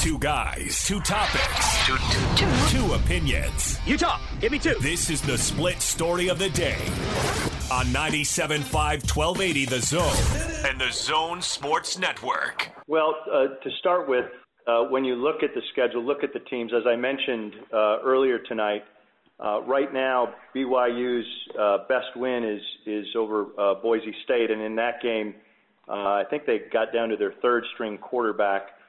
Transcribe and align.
Two 0.00 0.18
guys, 0.18 0.82
two 0.86 0.98
topics, 1.00 1.86
two, 1.86 1.94
two, 1.94 2.46
two. 2.46 2.78
two 2.78 2.94
opinions. 2.94 3.78
You 3.84 3.98
talk. 3.98 4.22
Give 4.40 4.50
me 4.50 4.58
two. 4.58 4.74
This 4.80 5.10
is 5.10 5.20
the 5.20 5.36
split 5.36 5.82
story 5.82 6.28
of 6.28 6.38
the 6.38 6.48
day 6.48 6.78
on 7.70 7.84
97.5 7.92 8.64
1280 8.72 9.64
The 9.66 9.80
Zone 9.80 10.64
and 10.66 10.80
the 10.80 10.90
Zone 10.90 11.42
Sports 11.42 11.98
Network. 11.98 12.70
Well, 12.86 13.14
uh, 13.30 13.48
to 13.62 13.70
start 13.78 14.08
with, 14.08 14.24
uh, 14.66 14.84
when 14.84 15.04
you 15.04 15.16
look 15.16 15.42
at 15.42 15.50
the 15.54 15.60
schedule, 15.70 16.02
look 16.02 16.24
at 16.24 16.32
the 16.32 16.40
teams, 16.48 16.72
as 16.72 16.84
I 16.86 16.96
mentioned 16.96 17.52
uh, 17.70 17.98
earlier 18.02 18.38
tonight, 18.38 18.84
uh, 19.38 19.60
right 19.64 19.92
now, 19.92 20.32
BYU's 20.56 21.26
uh, 21.60 21.76
best 21.90 22.16
win 22.16 22.42
is 22.42 22.62
is 22.86 23.04
over 23.14 23.48
uh, 23.58 23.74
Boise 23.74 24.14
State, 24.24 24.50
and 24.50 24.62
in 24.62 24.76
that 24.76 25.02
game, 25.02 25.34
uh, 25.90 25.92
I 25.92 26.24
think 26.30 26.46
they 26.46 26.62
got 26.72 26.90
down 26.90 27.10
to 27.10 27.18
their 27.18 27.34
third 27.42 27.66
string 27.74 27.98
quarterback. 27.98 28.79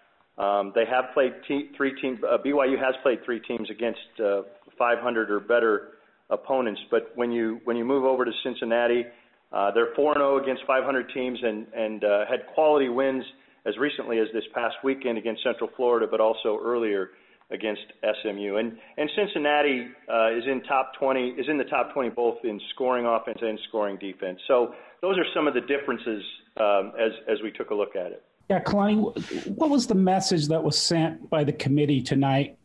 Um, 0.41 0.71
they 0.73 0.85
have 0.89 1.13
played 1.13 1.33
te- 1.47 1.69
three 1.77 1.93
teams. 2.01 2.19
Uh, 2.23 2.37
BYU 2.43 2.77
has 2.79 2.95
played 3.03 3.19
three 3.23 3.39
teams 3.41 3.69
against 3.69 3.99
uh, 4.19 4.41
500 4.77 5.29
or 5.29 5.39
better 5.39 5.89
opponents, 6.31 6.81
but 6.89 7.11
when 7.15 7.31
you 7.31 7.59
when 7.65 7.77
you 7.77 7.85
move 7.85 8.05
over 8.05 8.25
to 8.25 8.31
Cincinnati, 8.43 9.05
uh, 9.53 9.69
they're 9.71 9.93
4-0 9.93 10.41
against 10.41 10.63
500 10.65 11.11
teams 11.13 11.37
and 11.43 11.67
and 11.75 12.03
uh, 12.03 12.25
had 12.27 12.47
quality 12.55 12.89
wins 12.89 13.23
as 13.67 13.77
recently 13.77 14.17
as 14.17 14.27
this 14.33 14.43
past 14.55 14.75
weekend 14.83 15.19
against 15.19 15.43
Central 15.43 15.69
Florida, 15.77 16.07
but 16.09 16.19
also 16.19 16.59
earlier 16.63 17.11
against 17.51 17.83
SMU. 18.01 18.55
And 18.55 18.77
and 18.97 19.11
Cincinnati 19.15 19.89
uh, 20.11 20.31
is 20.35 20.43
in 20.47 20.63
top 20.63 20.93
20 20.99 21.35
is 21.37 21.45
in 21.49 21.59
the 21.59 21.65
top 21.65 21.93
20 21.93 22.09
both 22.09 22.37
in 22.43 22.59
scoring 22.73 23.05
offense 23.05 23.37
and 23.43 23.59
scoring 23.69 23.97
defense. 23.99 24.39
So 24.47 24.73
those 25.03 25.19
are 25.19 25.25
some 25.35 25.45
of 25.45 25.53
the 25.53 25.61
differences 25.61 26.23
um, 26.57 26.93
as 26.99 27.11
as 27.29 27.37
we 27.43 27.51
took 27.51 27.69
a 27.69 27.75
look 27.75 27.95
at 27.95 28.11
it. 28.11 28.23
Yeah, 28.49 28.61
Kalani, 28.61 29.47
what 29.55 29.69
was 29.69 29.87
the 29.87 29.95
message 29.95 30.47
that 30.49 30.61
was 30.63 30.77
sent 30.77 31.29
by 31.29 31.43
the 31.43 31.53
committee 31.53 32.01
tonight 32.01 32.57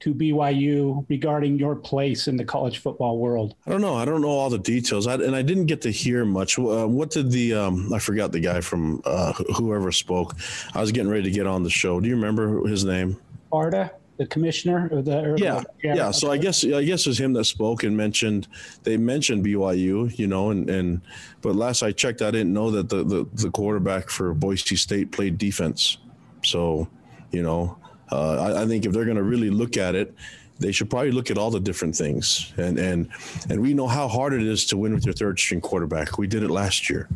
to 0.00 0.14
BYU 0.14 1.04
regarding 1.08 1.58
your 1.58 1.74
place 1.74 2.28
in 2.28 2.36
the 2.36 2.44
college 2.44 2.78
football 2.78 3.18
world? 3.18 3.54
I 3.66 3.70
don't 3.70 3.80
know. 3.80 3.94
I 3.94 4.04
don't 4.04 4.20
know 4.20 4.28
all 4.28 4.50
the 4.50 4.58
details, 4.58 5.06
I, 5.06 5.14
and 5.14 5.34
I 5.34 5.42
didn't 5.42 5.66
get 5.66 5.80
to 5.82 5.90
hear 5.90 6.24
much. 6.24 6.58
Uh, 6.58 6.86
what 6.86 7.10
did 7.10 7.30
the 7.30 7.54
um, 7.54 7.92
I 7.92 7.98
forgot 7.98 8.30
the 8.30 8.40
guy 8.40 8.60
from 8.60 9.02
uh, 9.04 9.32
whoever 9.56 9.90
spoke. 9.90 10.34
I 10.74 10.80
was 10.80 10.92
getting 10.92 11.10
ready 11.10 11.24
to 11.24 11.30
get 11.30 11.46
on 11.46 11.62
the 11.62 11.70
show. 11.70 12.00
Do 12.00 12.08
you 12.08 12.14
remember 12.14 12.66
his 12.66 12.84
name? 12.84 13.16
Barta 13.52 13.90
the 14.16 14.26
commissioner 14.26 14.88
or 14.92 15.02
the 15.02 15.20
or, 15.20 15.36
yeah, 15.36 15.62
yeah 15.82 15.94
yeah 15.94 16.10
so 16.10 16.30
i 16.30 16.36
guess 16.36 16.64
i 16.64 16.84
guess 16.84 17.06
it 17.06 17.08
was 17.08 17.18
him 17.18 17.32
that 17.32 17.44
spoke 17.44 17.82
and 17.82 17.96
mentioned 17.96 18.46
they 18.84 18.96
mentioned 18.96 19.44
byu 19.44 20.16
you 20.18 20.26
know 20.26 20.50
and 20.50 20.70
and 20.70 21.00
but 21.40 21.56
last 21.56 21.82
i 21.82 21.90
checked 21.90 22.22
i 22.22 22.30
didn't 22.30 22.52
know 22.52 22.70
that 22.70 22.88
the 22.88 23.02
the, 23.04 23.26
the 23.34 23.50
quarterback 23.50 24.08
for 24.08 24.32
boise 24.32 24.76
state 24.76 25.10
played 25.12 25.38
defense. 25.38 25.98
So 26.42 26.88
you 27.32 27.42
know 27.42 27.76
uh, 28.12 28.36
I, 28.36 28.62
I 28.62 28.66
think 28.66 28.84
if 28.84 28.92
they're 28.92 29.04
going 29.04 29.16
to 29.16 29.22
really 29.22 29.50
look 29.50 29.76
at 29.76 29.94
it 29.94 30.14
they 30.60 30.70
should 30.70 30.88
probably 30.88 31.10
look 31.10 31.32
at 31.32 31.36
all 31.36 31.50
the 31.50 31.58
different 31.58 31.96
things. 31.96 32.52
And 32.56 32.78
and 32.78 33.08
and 33.50 33.60
we 33.60 33.74
know 33.74 33.88
how 33.88 34.06
hard 34.06 34.32
it 34.32 34.42
is 34.42 34.64
to 34.66 34.76
win 34.76 34.94
with 34.94 35.04
your 35.04 35.12
third 35.12 35.36
string 35.36 35.60
quarterback. 35.60 36.16
We 36.16 36.28
did 36.28 36.44
it 36.44 36.50
last 36.50 36.88
year. 36.88 37.08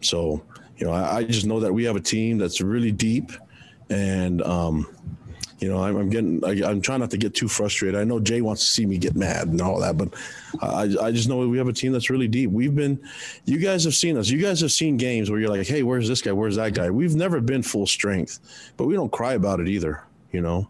So 0.00 0.42
you 0.82 0.88
know 0.88 0.92
i, 0.92 1.18
I 1.18 1.24
just 1.24 1.46
know 1.46 1.60
that 1.60 1.72
we 1.72 1.84
have 1.84 1.94
a 1.94 2.00
team 2.00 2.38
that's 2.38 2.60
really 2.60 2.90
deep 2.90 3.30
and 3.88 4.42
um 4.42 4.86
you 5.62 5.68
know, 5.68 5.82
I'm, 5.82 5.96
I'm 5.96 6.10
getting, 6.10 6.44
I, 6.44 6.68
am 6.68 6.80
trying 6.80 6.98
not 6.98 7.10
to 7.12 7.16
get 7.16 7.34
too 7.34 7.46
frustrated. 7.46 7.98
I 7.98 8.02
know 8.02 8.18
Jay 8.18 8.40
wants 8.40 8.62
to 8.62 8.68
see 8.68 8.84
me 8.84 8.98
get 8.98 9.14
mad 9.14 9.46
and 9.46 9.60
all 9.60 9.78
that, 9.78 9.96
but 9.96 10.12
I, 10.60 10.92
I 11.00 11.12
just 11.12 11.28
know 11.28 11.46
we 11.46 11.56
have 11.56 11.68
a 11.68 11.72
team 11.72 11.92
that's 11.92 12.10
really 12.10 12.26
deep. 12.26 12.50
We've 12.50 12.74
been, 12.74 13.00
you 13.44 13.58
guys 13.58 13.84
have 13.84 13.94
seen 13.94 14.18
us. 14.18 14.28
You 14.28 14.42
guys 14.42 14.60
have 14.60 14.72
seen 14.72 14.96
games 14.96 15.30
where 15.30 15.38
you're 15.38 15.48
like, 15.48 15.68
hey, 15.68 15.84
where's 15.84 16.08
this 16.08 16.20
guy? 16.20 16.32
Where's 16.32 16.56
that 16.56 16.74
guy? 16.74 16.90
We've 16.90 17.14
never 17.14 17.40
been 17.40 17.62
full 17.62 17.86
strength, 17.86 18.72
but 18.76 18.86
we 18.86 18.94
don't 18.94 19.12
cry 19.12 19.34
about 19.34 19.60
it 19.60 19.68
either. 19.68 20.02
You 20.32 20.40
know, 20.40 20.68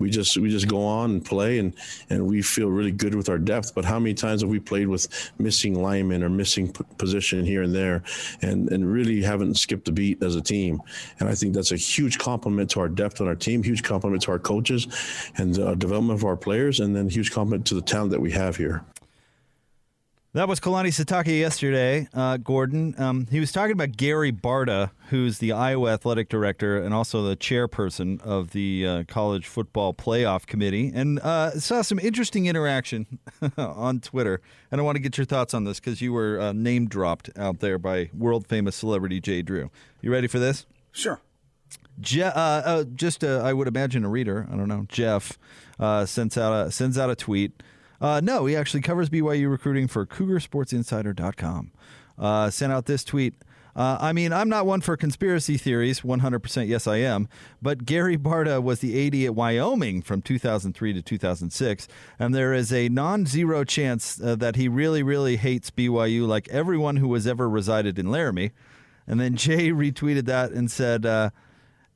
we 0.00 0.10
just 0.10 0.36
we 0.36 0.50
just 0.50 0.66
go 0.66 0.84
on 0.84 1.10
and 1.10 1.24
play 1.24 1.58
and 1.58 1.74
and 2.08 2.26
we 2.26 2.42
feel 2.42 2.68
really 2.68 2.90
good 2.90 3.14
with 3.14 3.28
our 3.28 3.38
depth. 3.38 3.74
But 3.74 3.84
how 3.84 4.00
many 4.00 4.14
times 4.14 4.40
have 4.40 4.50
we 4.50 4.58
played 4.58 4.88
with 4.88 5.06
missing 5.38 5.80
linemen 5.80 6.24
or 6.24 6.28
missing 6.28 6.72
p- 6.72 6.84
position 6.98 7.44
here 7.44 7.62
and 7.62 7.74
there 7.74 8.02
and 8.42 8.68
and 8.72 8.90
really 8.90 9.22
haven't 9.22 9.54
skipped 9.54 9.86
a 9.88 9.92
beat 9.92 10.22
as 10.22 10.34
a 10.34 10.40
team? 10.40 10.80
And 11.20 11.28
i 11.28 11.34
think 11.34 11.54
that's 11.54 11.72
a 11.72 11.76
huge 11.76 12.18
compliment 12.18 12.70
to 12.70 12.80
our 12.80 12.88
depth 12.88 13.20
on 13.20 13.28
our 13.28 13.34
team 13.34 13.62
huge 13.62 13.82
compliment 13.82 14.22
to 14.22 14.32
our 14.32 14.38
coaches 14.38 14.86
and 15.36 15.54
the 15.54 15.74
development 15.74 16.18
of 16.18 16.24
our 16.24 16.36
players 16.36 16.80
and 16.80 16.96
then 16.96 17.08
huge 17.08 17.30
compliment 17.30 17.66
to 17.66 17.74
the 17.74 17.82
talent 17.82 18.10
that 18.10 18.20
we 18.20 18.32
have 18.32 18.56
here 18.56 18.82
that 20.32 20.46
was 20.46 20.60
Kalani 20.60 20.88
Sitake 20.88 21.40
yesterday, 21.40 22.08
uh, 22.14 22.36
Gordon. 22.36 22.94
Um, 22.98 23.26
he 23.30 23.40
was 23.40 23.50
talking 23.50 23.72
about 23.72 23.96
Gary 23.96 24.30
Barta, 24.30 24.90
who's 25.08 25.38
the 25.38 25.50
Iowa 25.50 25.92
athletic 25.92 26.28
director 26.28 26.78
and 26.80 26.94
also 26.94 27.22
the 27.22 27.36
chairperson 27.36 28.20
of 28.22 28.52
the 28.52 28.86
uh, 28.86 29.04
college 29.08 29.48
football 29.48 29.92
playoff 29.92 30.46
committee, 30.46 30.92
and 30.94 31.18
uh, 31.20 31.50
saw 31.58 31.82
some 31.82 31.98
interesting 31.98 32.46
interaction 32.46 33.18
on 33.56 33.98
Twitter. 33.98 34.40
And 34.70 34.80
I 34.80 34.84
want 34.84 34.96
to 34.96 35.00
get 35.00 35.18
your 35.18 35.24
thoughts 35.24 35.52
on 35.52 35.64
this 35.64 35.80
because 35.80 36.00
you 36.00 36.12
were 36.12 36.38
uh, 36.40 36.52
name 36.52 36.86
dropped 36.86 37.30
out 37.36 37.58
there 37.58 37.78
by 37.78 38.10
world 38.16 38.46
famous 38.46 38.76
celebrity 38.76 39.20
Jay 39.20 39.42
Drew. 39.42 39.70
You 40.00 40.12
ready 40.12 40.28
for 40.28 40.38
this? 40.38 40.64
Sure. 40.92 41.20
Je- 42.00 42.22
uh, 42.22 42.30
uh, 42.32 42.84
just, 42.94 43.24
I 43.24 43.52
would 43.52 43.66
imagine 43.66 44.04
a 44.04 44.08
reader. 44.08 44.46
I 44.50 44.56
don't 44.56 44.68
know. 44.68 44.86
Jeff 44.88 45.38
sends 46.06 46.38
out 46.38 46.66
a, 46.68 46.70
sends 46.70 46.96
out 46.98 47.10
a 47.10 47.16
tweet. 47.16 47.62
Uh, 48.00 48.20
no, 48.22 48.46
he 48.46 48.56
actually 48.56 48.80
covers 48.80 49.10
BYU 49.10 49.50
recruiting 49.50 49.86
for 49.86 50.06
CougarSportsInsider.com. 50.06 51.72
Uh, 52.18 52.50
sent 52.50 52.72
out 52.72 52.86
this 52.86 53.04
tweet. 53.04 53.34
Uh, 53.76 53.96
I 54.00 54.12
mean, 54.12 54.32
I'm 54.32 54.48
not 54.48 54.66
one 54.66 54.80
for 54.80 54.96
conspiracy 54.96 55.56
theories. 55.56 56.00
100% 56.00 56.68
yes, 56.68 56.86
I 56.86 56.96
am. 56.96 57.28
But 57.62 57.84
Gary 57.84 58.16
Barta 58.16 58.62
was 58.62 58.80
the 58.80 59.06
AD 59.06 59.14
at 59.26 59.34
Wyoming 59.34 60.02
from 60.02 60.22
2003 60.22 60.92
to 60.92 61.02
2006. 61.02 61.88
And 62.18 62.34
there 62.34 62.52
is 62.52 62.72
a 62.72 62.88
non 62.88 63.26
zero 63.26 63.64
chance 63.64 64.20
uh, 64.20 64.34
that 64.36 64.56
he 64.56 64.68
really, 64.68 65.02
really 65.02 65.36
hates 65.36 65.70
BYU 65.70 66.26
like 66.26 66.48
everyone 66.48 66.96
who 66.96 67.12
has 67.14 67.26
ever 67.26 67.48
resided 67.48 67.98
in 67.98 68.10
Laramie. 68.10 68.50
And 69.06 69.20
then 69.20 69.36
Jay 69.36 69.70
retweeted 69.70 70.26
that 70.26 70.50
and 70.50 70.70
said, 70.70 71.06
uh, 71.06 71.30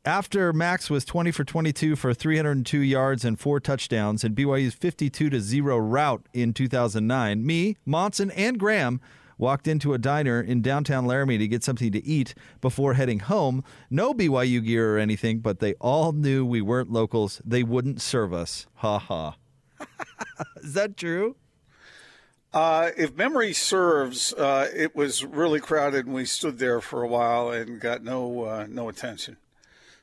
after 0.05 0.53
Max 0.53 0.91
was 0.91 1.05
20 1.05 1.31
for 1.31 1.45
22 1.45 1.97
for 1.97 2.13
302 2.13 2.79
yards 2.79 3.25
and 3.25 3.39
four 3.39 3.59
touchdowns 3.61 4.23
and 4.23 4.37
BYU's 4.37 4.75
52 4.75 5.31
to 5.31 5.41
0 5.41 5.79
rout 5.79 6.27
in 6.33 6.53
2009, 6.53 7.45
me, 7.45 7.77
Monson, 7.87 8.31
and 8.33 8.59
Graham 8.59 9.01
walked 9.39 9.67
into 9.67 9.95
a 9.95 9.99
diner 9.99 10.41
in 10.41 10.63
downtown 10.63 11.07
Laramie 11.07 11.39
to 11.39 11.49
get 11.49 11.65
something 11.65 11.91
to 11.93 12.05
eat 12.05 12.35
before 12.61 12.95
heading 12.95 13.21
home. 13.21 13.65
No 13.91 14.15
BYU 14.15 14.65
gear 14.65 14.97
or 14.97 14.99
anything, 14.99 15.41
but 15.41 15.61
they 15.61 15.75
all 15.75 16.13
knew 16.13 16.45
we 16.45 16.61
weren't 16.61 16.93
locals. 16.93 17.41
They 17.45 17.63
wouldn't 17.63 18.01
serve 18.01 18.33
us. 18.33 18.67
Ha 18.77 18.99
ha. 18.99 19.37
Is 20.63 20.75
that 20.75 20.97
true? 20.97 21.37
Uh, 22.53 22.91
if 22.97 23.17
memory 23.17 23.53
serves, 23.53 24.33
uh, 24.35 24.69
it 24.73 24.95
was 24.95 25.25
really 25.25 25.59
crowded, 25.59 26.07
and 26.07 26.15
we 26.15 26.25
stood 26.25 26.59
there 26.59 26.81
for 26.81 27.03
a 27.03 27.09
while 27.09 27.51
and 27.51 27.81
got 27.81 28.05
no 28.05 28.45
uh, 28.45 28.67
no 28.69 28.89
attention. 28.89 29.37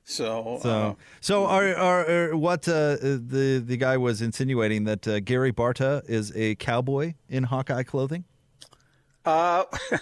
So, 0.03 0.59
so, 0.61 0.69
uh, 0.69 0.93
so 1.21 1.45
are, 1.45 1.75
are, 1.75 2.09
are 2.09 2.37
what 2.37 2.67
uh, 2.67 2.97
the 2.97 3.63
the 3.65 3.77
guy 3.77 3.97
was 3.97 4.21
insinuating 4.21 4.83
that 4.85 5.07
uh, 5.07 5.19
Gary 5.19 5.53
Barta 5.53 6.07
is 6.09 6.33
a 6.35 6.55
cowboy 6.55 7.13
in 7.29 7.43
Hawkeye 7.43 7.83
clothing? 7.83 8.25
Uh, 9.23 9.63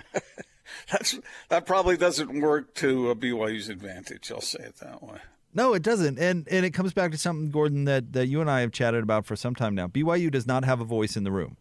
that's 0.90 1.18
that 1.48 1.66
probably 1.66 1.96
doesn't 1.96 2.40
work 2.40 2.74
to 2.74 3.10
a 3.10 3.16
BYU's 3.16 3.68
advantage. 3.68 4.30
I'll 4.30 4.40
say 4.40 4.62
it 4.64 4.76
that 4.76 5.02
way. 5.02 5.18
No, 5.54 5.74
it 5.74 5.82
doesn't, 5.82 6.18
and 6.18 6.46
and 6.50 6.64
it 6.64 6.70
comes 6.70 6.92
back 6.92 7.10
to 7.12 7.18
something, 7.18 7.50
Gordon, 7.50 7.84
that 7.84 8.12
that 8.12 8.26
you 8.26 8.40
and 8.40 8.50
I 8.50 8.60
have 8.60 8.72
chatted 8.72 9.02
about 9.02 9.26
for 9.26 9.36
some 9.36 9.54
time 9.54 9.74
now. 9.74 9.86
BYU 9.86 10.30
does 10.30 10.46
not 10.46 10.64
have 10.64 10.80
a 10.80 10.84
voice 10.84 11.16
in 11.16 11.24
the 11.24 11.32
room. 11.32 11.56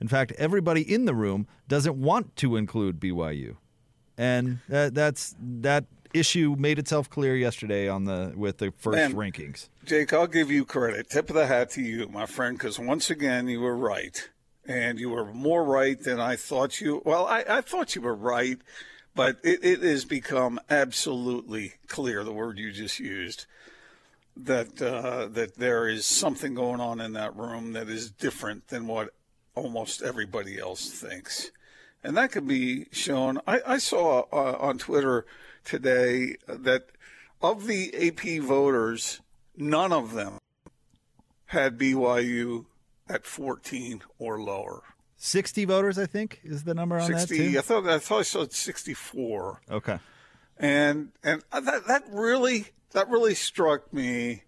In 0.00 0.08
fact, 0.08 0.32
everybody 0.32 0.82
in 0.82 1.06
the 1.06 1.14
room 1.14 1.46
doesn't 1.68 1.96
want 1.96 2.36
to 2.36 2.56
include 2.56 3.00
BYU, 3.00 3.56
and 4.18 4.58
that, 4.68 4.94
that's 4.94 5.34
that 5.40 5.84
issue 6.18 6.56
made 6.58 6.78
itself 6.78 7.08
clear 7.10 7.36
yesterday 7.36 7.88
on 7.88 8.04
the 8.04 8.32
with 8.36 8.58
the 8.58 8.72
first 8.78 8.96
Man, 8.96 9.14
rankings. 9.14 9.68
Jake, 9.84 10.12
I'll 10.12 10.26
give 10.26 10.50
you 10.50 10.64
credit. 10.64 11.10
Tip 11.10 11.28
of 11.30 11.36
the 11.36 11.46
hat 11.46 11.70
to 11.70 11.82
you, 11.82 12.08
my 12.08 12.26
friend, 12.26 12.56
because 12.58 12.78
once 12.78 13.10
again 13.10 13.48
you 13.48 13.60
were 13.60 13.76
right, 13.76 14.28
and 14.66 14.98
you 14.98 15.10
were 15.10 15.32
more 15.32 15.64
right 15.64 16.00
than 16.00 16.20
I 16.20 16.36
thought 16.36 16.80
you. 16.80 17.02
Well, 17.04 17.26
I, 17.26 17.44
I 17.48 17.60
thought 17.60 17.94
you 17.94 18.02
were 18.02 18.14
right, 18.14 18.58
but 19.14 19.38
it, 19.42 19.64
it 19.64 19.82
has 19.82 20.04
become 20.04 20.60
absolutely 20.70 21.74
clear 21.88 22.24
the 22.24 22.32
word 22.32 22.58
you 22.58 22.72
just 22.72 22.98
used 22.98 23.46
that 24.36 24.80
uh, 24.82 25.28
that 25.28 25.56
there 25.56 25.88
is 25.88 26.04
something 26.04 26.54
going 26.54 26.80
on 26.80 27.00
in 27.00 27.14
that 27.14 27.34
room 27.36 27.72
that 27.72 27.88
is 27.88 28.10
different 28.10 28.68
than 28.68 28.86
what 28.86 29.10
almost 29.54 30.02
everybody 30.02 30.58
else 30.58 30.90
thinks. 30.90 31.50
And 32.06 32.16
that 32.16 32.30
could 32.30 32.46
be 32.46 32.86
shown. 32.92 33.40
I, 33.48 33.60
I 33.66 33.78
saw 33.78 34.26
uh, 34.32 34.56
on 34.60 34.78
Twitter 34.78 35.26
today 35.64 36.36
that 36.46 36.86
of 37.42 37.66
the 37.66 37.92
AP 37.94 38.40
voters, 38.40 39.20
none 39.56 39.92
of 39.92 40.14
them 40.14 40.38
had 41.46 41.76
BYU 41.76 42.66
at 43.08 43.26
14 43.26 44.02
or 44.20 44.40
lower. 44.40 44.82
60 45.16 45.64
voters, 45.64 45.98
I 45.98 46.06
think, 46.06 46.40
is 46.44 46.62
the 46.62 46.74
number 46.74 46.96
on 46.96 47.06
60, 47.06 47.36
that 47.36 47.52
too? 47.52 47.58
I 47.58 47.62
thought 47.62 47.88
I 47.88 47.98
thought 47.98 48.18
I 48.20 48.22
saw 48.22 48.46
64. 48.48 49.62
Okay. 49.70 49.98
And 50.58 51.08
and 51.24 51.42
that 51.52 51.86
that 51.88 52.04
really 52.10 52.66
That 52.92 53.08
really 53.10 53.34
struck 53.34 53.92
me. 53.92 54.44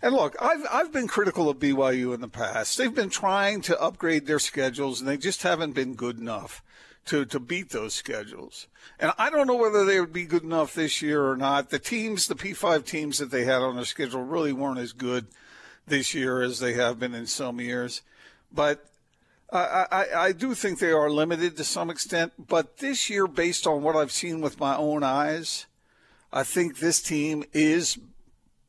And 0.00 0.14
look, 0.14 0.36
I've 0.40 0.64
I've 0.70 0.92
been 0.92 1.08
critical 1.08 1.50
of 1.50 1.58
BYU 1.58 2.14
in 2.14 2.20
the 2.20 2.28
past. 2.28 2.78
They've 2.78 2.94
been 2.94 3.10
trying 3.10 3.62
to 3.62 3.78
upgrade 3.80 4.26
their 4.26 4.38
schedules, 4.38 5.00
and 5.00 5.08
they 5.08 5.16
just 5.16 5.42
haven't 5.42 5.72
been 5.72 5.94
good 5.94 6.18
enough 6.18 6.62
to 7.06 7.24
to 7.24 7.40
beat 7.40 7.70
those 7.70 7.94
schedules. 7.94 8.66
And 8.98 9.12
I 9.18 9.30
don't 9.30 9.46
know 9.46 9.56
whether 9.56 9.84
they 9.84 10.00
would 10.00 10.12
be 10.12 10.24
good 10.24 10.42
enough 10.42 10.74
this 10.74 11.02
year 11.02 11.28
or 11.28 11.36
not. 11.36 11.70
The 11.70 11.78
teams, 11.78 12.26
the 12.26 12.34
P5 12.34 12.84
teams 12.84 13.18
that 13.18 13.30
they 13.30 13.44
had 13.44 13.62
on 13.62 13.76
their 13.76 13.84
schedule, 13.84 14.22
really 14.22 14.52
weren't 14.52 14.78
as 14.78 14.92
good 14.92 15.26
this 15.86 16.14
year 16.14 16.42
as 16.42 16.60
they 16.60 16.74
have 16.74 16.98
been 16.98 17.14
in 17.14 17.26
some 17.26 17.60
years. 17.60 18.02
But 18.52 18.84
I, 19.52 19.86
I, 19.90 20.06
I 20.26 20.32
do 20.32 20.54
think 20.54 20.78
they 20.78 20.92
are 20.92 21.10
limited 21.10 21.56
to 21.56 21.64
some 21.64 21.90
extent. 21.90 22.32
But 22.38 22.78
this 22.78 23.10
year, 23.10 23.26
based 23.26 23.66
on 23.66 23.82
what 23.82 23.96
I've 23.96 24.12
seen 24.12 24.40
with 24.40 24.60
my 24.60 24.76
own 24.76 25.02
eyes, 25.02 25.66
I 26.32 26.44
think 26.44 26.78
this 26.78 27.02
team 27.02 27.44
is 27.52 27.98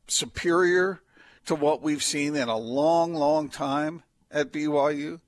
superior 0.08 1.00
to 1.46 1.54
what 1.54 1.82
we've 1.82 2.02
seen 2.02 2.34
in 2.36 2.48
a 2.48 2.56
long, 2.56 3.14
long 3.14 3.48
time 3.48 4.02
at 4.30 4.52
BYU. 4.52 5.20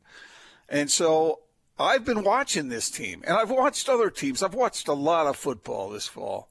And 0.68 0.90
so 0.90 1.40
I've 1.78 2.04
been 2.04 2.22
watching 2.22 2.68
this 2.68 2.88
team, 2.88 3.22
and 3.26 3.36
I've 3.36 3.50
watched 3.50 3.88
other 3.88 4.08
teams. 4.08 4.42
I've 4.42 4.54
watched 4.54 4.86
a 4.86 4.92
lot 4.92 5.26
of 5.26 5.36
football 5.36 5.90
this 5.90 6.06
fall, 6.06 6.48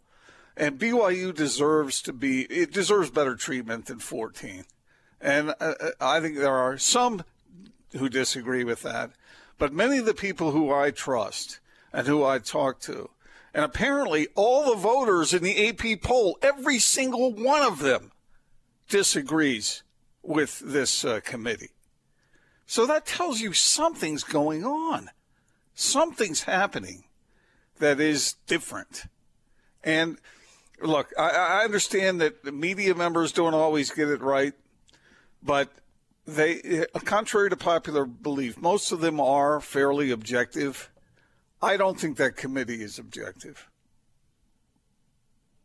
and 0.57 0.77
BYU 0.77 1.33
deserves 1.33 2.01
to 2.01 2.13
be. 2.13 2.41
It 2.43 2.73
deserves 2.73 3.09
better 3.09 3.35
treatment 3.35 3.85
than 3.85 3.99
14. 3.99 4.65
And 5.21 5.51
uh, 5.51 5.53
uh, 5.79 5.89
I 6.01 6.19
think 6.19 6.37
there 6.37 6.53
are 6.53 6.77
some 6.77 7.23
who 7.93 8.09
disagree 8.09 8.65
with 8.65 8.81
that, 8.81 9.11
but 9.57 9.71
many 9.71 9.97
of 9.97 10.05
the 10.05 10.13
people 10.13 10.51
who 10.51 10.73
I 10.73 10.91
trust 10.91 11.61
and 11.93 12.05
who 12.05 12.25
I 12.25 12.39
talk 12.39 12.81
to, 12.81 13.09
and 13.53 13.63
apparently 13.63 14.27
all 14.35 14.69
the 14.69 14.81
voters 14.81 15.33
in 15.33 15.41
the 15.41 15.69
AP 15.69 16.01
poll, 16.01 16.37
every 16.41 16.79
single 16.79 17.33
one 17.33 17.61
of 17.61 17.79
them 17.79 18.11
disagrees 18.89 19.83
with 20.21 20.59
this 20.59 21.05
uh, 21.05 21.21
committee. 21.23 21.69
So 22.65 22.85
that 22.85 23.05
tells 23.05 23.41
you 23.41 23.53
something's 23.53 24.23
going 24.23 24.63
on. 24.65 25.09
Something's 25.75 26.43
happening 26.43 27.05
that 27.79 27.99
is 27.99 28.35
different. 28.47 29.05
And 29.83 30.17
look, 30.81 31.11
I, 31.17 31.29
I 31.29 31.63
understand 31.63 32.21
that 32.21 32.43
the 32.43 32.51
media 32.51 32.95
members 32.95 33.31
don't 33.31 33.53
always 33.53 33.91
get 33.91 34.09
it 34.09 34.21
right, 34.21 34.53
but 35.41 35.69
they, 36.25 36.85
uh, 36.93 36.99
contrary 36.99 37.49
to 37.49 37.57
popular 37.57 38.05
belief, 38.05 38.57
most 38.57 38.91
of 38.91 39.01
them 39.01 39.19
are 39.19 39.59
fairly 39.59 40.11
objective. 40.11 40.89
I 41.61 41.77
don't 41.77 41.99
think 41.99 42.17
that 42.17 42.35
committee 42.35 42.81
is 42.81 42.97
objective. 42.97 43.67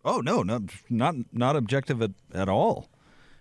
Oh 0.05 0.21
no, 0.21 0.43
not 0.43 0.63
not 0.89 1.15
not 1.33 1.57
objective 1.57 2.01
at, 2.01 2.13
at 2.33 2.49
all. 2.49 2.89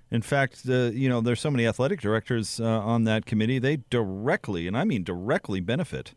In 0.09 0.21
fact, 0.21 0.62
uh, 0.69 0.92
you 0.94 1.09
know, 1.09 1.21
there's 1.21 1.42
so 1.42 1.51
many 1.51 1.68
athletic 1.68 2.00
directors 2.00 2.59
uh, 2.59 2.65
on 2.65 3.04
that 3.04 3.25
committee. 3.25 3.59
They 3.59 3.77
directly, 3.89 4.68
and 4.68 4.77
I 4.77 4.86
mean 4.86 5.04
directly, 5.04 5.59
benefit 5.59 6.13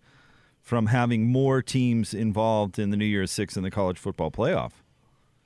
from 0.61 0.87
having 0.87 1.27
more 1.27 1.63
teams 1.63 2.15
involved 2.15 2.79
in 2.79 2.91
the 2.91 2.97
New 2.97 3.05
Year's 3.05 3.31
Six 3.31 3.57
and 3.57 3.65
the 3.65 3.71
college 3.71 3.99
football 3.99 4.31
playoff. 4.31 4.73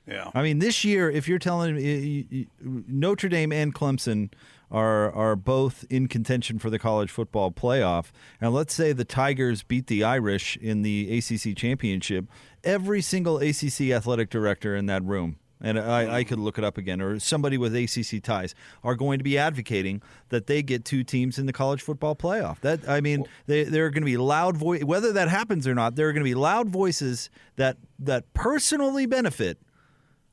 Yeah. 0.07 0.29
I 0.35 0.43
mean, 0.43 0.59
this 0.59 0.83
year, 0.83 1.09
if 1.09 1.27
you're 1.27 1.39
telling 1.39 1.75
me 1.75 2.47
Notre 2.61 3.29
Dame 3.29 3.51
and 3.51 3.73
Clemson 3.73 4.31
are 4.69 5.11
are 5.11 5.35
both 5.35 5.85
in 5.89 6.07
contention 6.07 6.59
for 6.59 6.69
the 6.69 6.77
college 6.77 7.09
football 7.09 7.51
playoff, 7.51 8.11
and 8.39 8.53
let's 8.53 8.75
say 8.75 8.93
the 8.93 9.05
Tigers 9.05 9.63
beat 9.63 9.87
the 9.87 10.03
Irish 10.03 10.57
in 10.57 10.83
the 10.83 11.17
ACC 11.17 11.55
championship, 11.55 12.25
every 12.63 13.01
single 13.01 13.37
ACC 13.37 13.89
athletic 13.89 14.29
director 14.29 14.75
in 14.75 14.85
that 14.85 15.03
room 15.03 15.37
and 15.61 15.79
I, 15.79 16.17
I, 16.17 16.23
could 16.23 16.39
look 16.39 16.57
it 16.57 16.63
up 16.63 16.77
again, 16.77 17.01
or 17.01 17.19
somebody 17.19 17.57
with 17.57 17.75
ACC 17.75 18.21
ties 18.21 18.53
are 18.83 18.95
going 18.95 19.19
to 19.19 19.23
be 19.23 19.37
advocating 19.37 20.01
that 20.29 20.47
they 20.47 20.61
get 20.61 20.83
two 20.83 21.03
teams 21.03 21.39
in 21.39 21.45
the 21.45 21.53
college 21.53 21.81
football 21.81 22.15
playoff. 22.15 22.59
That 22.59 22.87
I 22.87 23.01
mean, 23.01 23.25
they, 23.47 23.63
there 23.63 23.85
are 23.85 23.89
going 23.89 24.03
to 24.03 24.05
be 24.05 24.17
loud 24.17 24.57
voice. 24.57 24.83
Whether 24.83 25.13
that 25.13 25.29
happens 25.29 25.67
or 25.67 25.73
not, 25.73 25.95
there 25.95 26.09
are 26.09 26.13
going 26.13 26.23
to 26.23 26.29
be 26.29 26.35
loud 26.35 26.69
voices 26.69 27.29
that 27.55 27.77
that 27.99 28.33
personally 28.33 29.05
benefit 29.05 29.59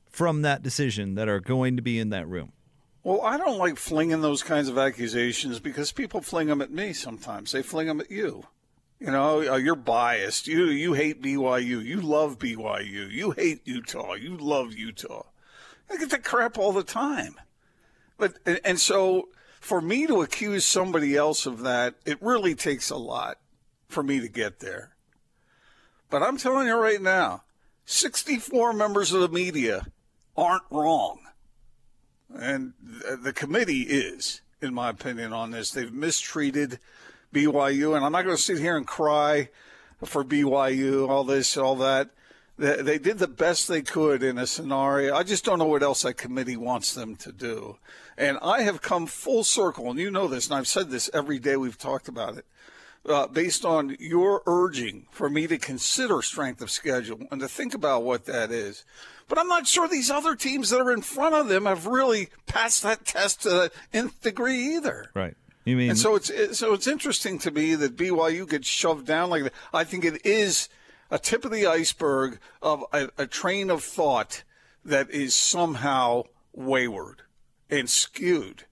from 0.09 0.43
that 0.43 0.61
decision 0.61 1.15
that 1.15 1.27
are 1.27 1.39
going 1.39 1.75
to 1.77 1.81
be 1.81 1.99
in 1.99 2.09
that 2.09 2.27
room. 2.27 2.51
Well, 3.03 3.21
I 3.21 3.37
don't 3.37 3.57
like 3.57 3.77
flinging 3.77 4.21
those 4.21 4.43
kinds 4.43 4.69
of 4.69 4.77
accusations 4.77 5.59
because 5.59 5.91
people 5.91 6.21
fling 6.21 6.47
them 6.47 6.61
at 6.61 6.71
me 6.71 6.93
sometimes. 6.93 7.51
They 7.51 7.61
fling 7.61 7.87
them 7.87 7.99
at 7.99 8.09
you. 8.09 8.45
You 8.99 9.11
know, 9.11 9.53
uh, 9.53 9.57
you're 9.57 9.75
biased. 9.75 10.47
You 10.47 10.65
you 10.65 10.93
hate 10.93 11.21
BYU. 11.21 11.83
You 11.83 12.01
love 12.01 12.39
BYU. 12.39 13.11
You 13.11 13.31
hate 13.31 13.61
Utah. 13.65 14.13
You 14.13 14.37
love 14.37 14.73
Utah. 14.73 15.25
I 15.89 15.97
get 15.97 16.09
that 16.11 16.23
crap 16.23 16.57
all 16.57 16.71
the 16.71 16.83
time. 16.83 17.35
But 18.17 18.37
and, 18.45 18.59
and 18.63 18.79
so 18.79 19.29
for 19.59 19.81
me 19.81 20.07
to 20.07 20.21
accuse 20.21 20.65
somebody 20.65 21.15
else 21.15 21.45
of 21.45 21.61
that, 21.61 21.95
it 22.05 22.21
really 22.21 22.55
takes 22.55 22.89
a 22.89 22.97
lot 22.97 23.39
for 23.87 24.03
me 24.03 24.19
to 24.19 24.27
get 24.27 24.59
there. 24.59 24.93
But 26.09 26.21
I'm 26.23 26.37
telling 26.37 26.67
you 26.67 26.75
right 26.75 27.01
now, 27.01 27.43
64 27.85 28.73
members 28.73 29.13
of 29.13 29.21
the 29.21 29.29
media 29.29 29.87
aren't 30.37 30.63
wrong. 30.69 31.19
And 32.33 32.73
the 33.21 33.33
committee 33.33 33.81
is, 33.81 34.41
in 34.61 34.73
my 34.73 34.89
opinion, 34.89 35.33
on 35.33 35.51
this. 35.51 35.71
They've 35.71 35.91
mistreated 35.91 36.79
BYU, 37.33 37.95
and 37.95 38.05
I'm 38.05 38.11
not 38.11 38.23
going 38.23 38.35
to 38.35 38.41
sit 38.41 38.59
here 38.59 38.77
and 38.77 38.87
cry 38.87 39.49
for 40.05 40.23
BYU, 40.23 41.09
all 41.09 41.23
this, 41.23 41.57
all 41.57 41.75
that. 41.77 42.09
They 42.57 42.99
did 42.99 43.17
the 43.17 43.27
best 43.27 43.67
they 43.67 43.81
could 43.81 44.21
in 44.21 44.37
a 44.37 44.45
scenario. 44.45 45.15
I 45.15 45.23
just 45.23 45.43
don't 45.43 45.57
know 45.57 45.65
what 45.65 45.81
else 45.81 46.03
that 46.03 46.13
committee 46.15 46.55
wants 46.55 46.93
them 46.93 47.15
to 47.17 47.31
do. 47.31 47.77
And 48.15 48.37
I 48.43 48.61
have 48.61 48.81
come 48.81 49.07
full 49.07 49.43
circle, 49.43 49.89
and 49.89 49.99
you 49.99 50.11
know 50.11 50.27
this, 50.27 50.45
and 50.45 50.55
I've 50.55 50.67
said 50.67 50.91
this 50.91 51.09
every 51.13 51.39
day 51.39 51.57
we've 51.57 51.79
talked 51.79 52.07
about 52.07 52.37
it, 52.37 52.45
uh, 53.07 53.25
based 53.25 53.65
on 53.65 53.97
your 53.99 54.43
urging 54.45 55.07
for 55.09 55.31
me 55.31 55.47
to 55.47 55.57
consider 55.57 56.21
strength 56.21 56.61
of 56.61 56.69
schedule 56.69 57.21
and 57.31 57.41
to 57.41 57.47
think 57.47 57.73
about 57.73 58.03
what 58.03 58.25
that 58.25 58.51
is. 58.51 58.85
But 59.27 59.39
I'm 59.39 59.47
not 59.47 59.67
sure 59.67 59.87
these 59.87 60.11
other 60.11 60.35
teams 60.35 60.69
that 60.69 60.79
are 60.79 60.91
in 60.91 61.01
front 61.01 61.33
of 61.33 61.47
them 61.47 61.65
have 61.65 61.87
really 61.87 62.29
passed 62.45 62.83
that 62.83 63.03
test 63.03 63.41
to 63.43 63.49
the 63.49 63.71
nth 63.93 64.21
degree 64.21 64.75
either. 64.75 65.09
Right. 65.15 65.35
You 65.65 65.77
mean? 65.77 65.91
And 65.91 65.99
so 65.99 66.15
it's 66.15 66.57
so 66.57 66.73
it's 66.73 66.87
interesting 66.87 67.39
to 67.39 67.51
me 67.51 67.75
that 67.75 67.95
BYU 67.95 68.47
gets 68.49 68.67
shoved 68.67 69.05
down 69.05 69.29
like 69.29 69.43
that. 69.43 69.53
I 69.73 69.83
think 69.83 70.03
it 70.03 70.25
is 70.25 70.67
a 71.09 71.17
tip 71.17 71.45
of 71.45 71.51
the 71.51 71.65
iceberg 71.65 72.39
of 72.61 72.83
a, 72.91 73.09
a 73.17 73.27
train 73.27 73.69
of 73.69 73.83
thought 73.83 74.43
that 74.83 75.09
is 75.09 75.33
somehow 75.33 76.23
wayward 76.53 77.21
and 77.69 77.89
skewed. 77.89 78.65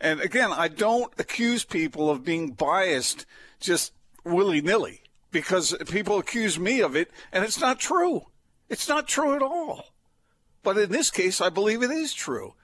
And 0.00 0.20
again, 0.20 0.52
I 0.52 0.68
don't 0.68 1.12
accuse 1.18 1.64
people 1.64 2.08
of 2.08 2.24
being 2.24 2.52
biased 2.52 3.26
just 3.58 3.92
willy 4.24 4.60
nilly 4.60 5.02
because 5.32 5.74
people 5.88 6.18
accuse 6.18 6.58
me 6.58 6.80
of 6.80 6.94
it, 6.94 7.10
and 7.32 7.44
it's 7.44 7.60
not 7.60 7.80
true. 7.80 8.26
It's 8.68 8.88
not 8.88 9.08
true 9.08 9.34
at 9.34 9.42
all. 9.42 9.86
But 10.62 10.78
in 10.78 10.90
this 10.90 11.10
case, 11.10 11.40
I 11.40 11.48
believe 11.48 11.82
it 11.82 11.90
is 11.90 12.14
true 12.14 12.54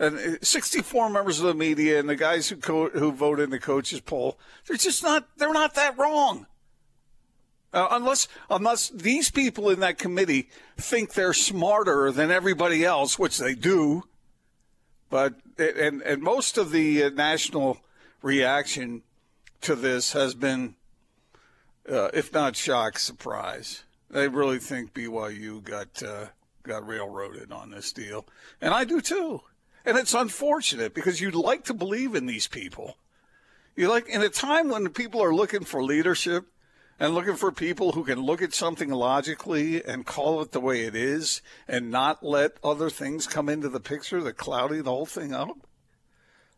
and 0.00 0.18
uh, 0.18 0.36
64 0.40 1.10
members 1.10 1.38
of 1.38 1.46
the 1.46 1.54
media 1.54 2.00
and 2.00 2.08
the 2.08 2.16
guys 2.16 2.48
who 2.48 2.56
co- 2.56 2.88
who 2.88 3.12
vote 3.12 3.38
in 3.38 3.50
the 3.50 3.60
coaches 3.60 4.00
poll, 4.00 4.38
they're 4.66 4.76
just 4.76 5.04
not 5.04 5.28
they're 5.36 5.52
not 5.52 5.74
that 5.74 5.96
wrong. 5.98 6.46
Uh, 7.72 7.86
unless 7.92 8.26
unless 8.48 8.88
these 8.88 9.30
people 9.30 9.70
in 9.70 9.78
that 9.80 9.98
committee 9.98 10.48
think 10.76 11.12
they're 11.12 11.34
smarter 11.34 12.10
than 12.10 12.30
everybody 12.30 12.84
else, 12.84 13.18
which 13.18 13.38
they 13.38 13.54
do. 13.54 14.02
But 15.10 15.34
and 15.58 16.00
and 16.02 16.22
most 16.22 16.56
of 16.56 16.72
the 16.72 17.04
uh, 17.04 17.10
national 17.10 17.78
reaction 18.22 19.02
to 19.60 19.76
this 19.76 20.12
has 20.14 20.34
been, 20.34 20.76
uh, 21.88 22.08
if 22.14 22.32
not 22.32 22.56
shock, 22.56 22.98
surprise. 22.98 23.84
They 24.08 24.26
really 24.28 24.58
think 24.58 24.94
BYU 24.94 25.62
got 25.62 26.02
uh, 26.02 26.26
got 26.62 26.86
railroaded 26.88 27.52
on 27.52 27.70
this 27.70 27.92
deal, 27.92 28.26
and 28.62 28.72
I 28.72 28.84
do 28.84 29.00
too. 29.00 29.42
And 29.84 29.96
it's 29.96 30.14
unfortunate 30.14 30.94
because 30.94 31.20
you'd 31.20 31.34
like 31.34 31.64
to 31.64 31.74
believe 31.74 32.14
in 32.14 32.26
these 32.26 32.46
people. 32.46 32.96
You 33.76 33.88
like 33.88 34.08
in 34.08 34.22
a 34.22 34.28
time 34.28 34.68
when 34.68 34.88
people 34.90 35.22
are 35.22 35.34
looking 35.34 35.64
for 35.64 35.82
leadership 35.82 36.46
and 36.98 37.14
looking 37.14 37.36
for 37.36 37.50
people 37.50 37.92
who 37.92 38.04
can 38.04 38.20
look 38.20 38.42
at 38.42 38.52
something 38.52 38.90
logically 38.90 39.82
and 39.82 40.04
call 40.04 40.42
it 40.42 40.52
the 40.52 40.60
way 40.60 40.82
it 40.82 40.94
is 40.94 41.40
and 41.66 41.90
not 41.90 42.22
let 42.22 42.58
other 42.62 42.90
things 42.90 43.26
come 43.26 43.48
into 43.48 43.70
the 43.70 43.80
picture 43.80 44.20
that 44.22 44.36
cloudy 44.36 44.82
the 44.82 44.90
whole 44.90 45.06
thing 45.06 45.32
up. 45.32 45.56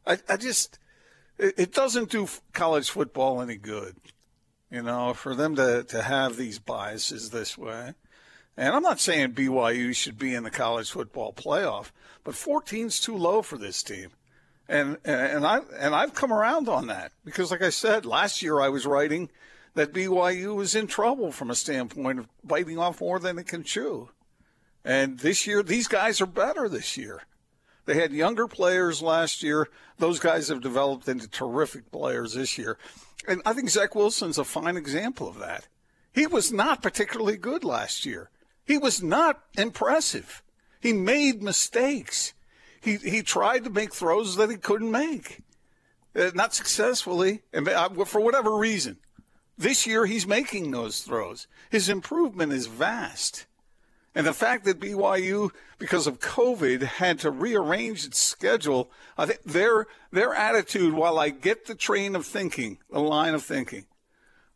I, 0.04 0.18
I 0.28 0.36
just, 0.36 0.80
it, 1.38 1.72
doesn't 1.72 2.10
do 2.10 2.26
college 2.52 2.90
football 2.90 3.40
any 3.40 3.56
good, 3.56 3.94
you 4.68 4.82
know, 4.82 5.14
for 5.14 5.36
them 5.36 5.54
to, 5.54 5.84
to 5.84 6.02
have 6.02 6.36
these 6.36 6.58
biases 6.58 7.30
this 7.30 7.56
way. 7.56 7.94
And 8.56 8.74
I'm 8.74 8.82
not 8.82 9.00
saying 9.00 9.32
BYU 9.32 9.94
should 9.94 10.18
be 10.18 10.34
in 10.34 10.42
the 10.42 10.50
college 10.50 10.90
football 10.90 11.32
playoff, 11.32 11.90
but 12.22 12.34
14's 12.34 13.00
too 13.00 13.16
low 13.16 13.42
for 13.42 13.56
this 13.56 13.82
team. 13.82 14.10
And 14.68 14.98
and 15.04 15.44
I 15.44 15.60
and 15.78 15.94
I've 15.94 16.14
come 16.14 16.32
around 16.32 16.68
on 16.68 16.86
that 16.86 17.12
because 17.24 17.50
like 17.50 17.62
I 17.62 17.70
said, 17.70 18.06
last 18.06 18.42
year 18.42 18.60
I 18.60 18.68
was 18.68 18.86
writing 18.86 19.28
that 19.74 19.92
BYU 19.92 20.54
was 20.54 20.74
in 20.74 20.86
trouble 20.86 21.32
from 21.32 21.50
a 21.50 21.54
standpoint 21.54 22.18
of 22.18 22.28
biting 22.44 22.78
off 22.78 23.00
more 23.00 23.18
than 23.18 23.38
it 23.38 23.48
can 23.48 23.64
chew. 23.64 24.10
And 24.84 25.18
this 25.18 25.46
year 25.46 25.62
these 25.62 25.88
guys 25.88 26.20
are 26.20 26.26
better 26.26 26.68
this 26.68 26.96
year. 26.96 27.22
They 27.84 27.94
had 27.94 28.12
younger 28.12 28.46
players 28.46 29.02
last 29.02 29.42
year. 29.42 29.68
Those 29.98 30.20
guys 30.20 30.48
have 30.48 30.60
developed 30.60 31.08
into 31.08 31.28
terrific 31.28 31.90
players 31.90 32.34
this 32.34 32.56
year. 32.56 32.78
And 33.26 33.42
I 33.44 33.52
think 33.52 33.70
Zach 33.70 33.94
Wilson's 33.94 34.38
a 34.38 34.44
fine 34.44 34.76
example 34.76 35.28
of 35.28 35.38
that. 35.38 35.66
He 36.12 36.26
was 36.26 36.52
not 36.52 36.82
particularly 36.82 37.36
good 37.36 37.64
last 37.64 38.06
year. 38.06 38.30
He 38.72 38.78
was 38.78 39.02
not 39.02 39.42
impressive. 39.58 40.42
He 40.80 40.94
made 40.94 41.42
mistakes. 41.42 42.32
He, 42.80 42.96
he 42.96 43.20
tried 43.20 43.64
to 43.64 43.70
make 43.70 43.92
throws 43.92 44.36
that 44.36 44.48
he 44.48 44.56
couldn't 44.56 44.90
make, 44.90 45.42
uh, 46.16 46.30
not 46.34 46.54
successfully, 46.54 47.42
and 47.52 47.68
uh, 47.68 47.90
for 48.06 48.22
whatever 48.22 48.56
reason. 48.56 48.96
This 49.58 49.86
year, 49.86 50.06
he's 50.06 50.26
making 50.26 50.70
those 50.70 51.02
throws. 51.02 51.48
His 51.68 51.90
improvement 51.90 52.54
is 52.54 52.66
vast. 52.66 53.44
And 54.14 54.26
the 54.26 54.32
fact 54.32 54.64
that 54.64 54.80
BYU, 54.80 55.50
because 55.78 56.06
of 56.06 56.18
COVID, 56.18 56.80
had 56.80 57.18
to 57.18 57.30
rearrange 57.30 58.06
its 58.06 58.18
schedule, 58.18 58.90
I 59.18 59.26
think 59.26 59.42
their 59.44 59.86
their 60.10 60.32
attitude, 60.32 60.94
while 60.94 61.18
I 61.18 61.28
get 61.28 61.66
the 61.66 61.74
train 61.74 62.16
of 62.16 62.24
thinking, 62.24 62.78
the 62.90 63.00
line 63.00 63.34
of 63.34 63.42
thinking, 63.42 63.84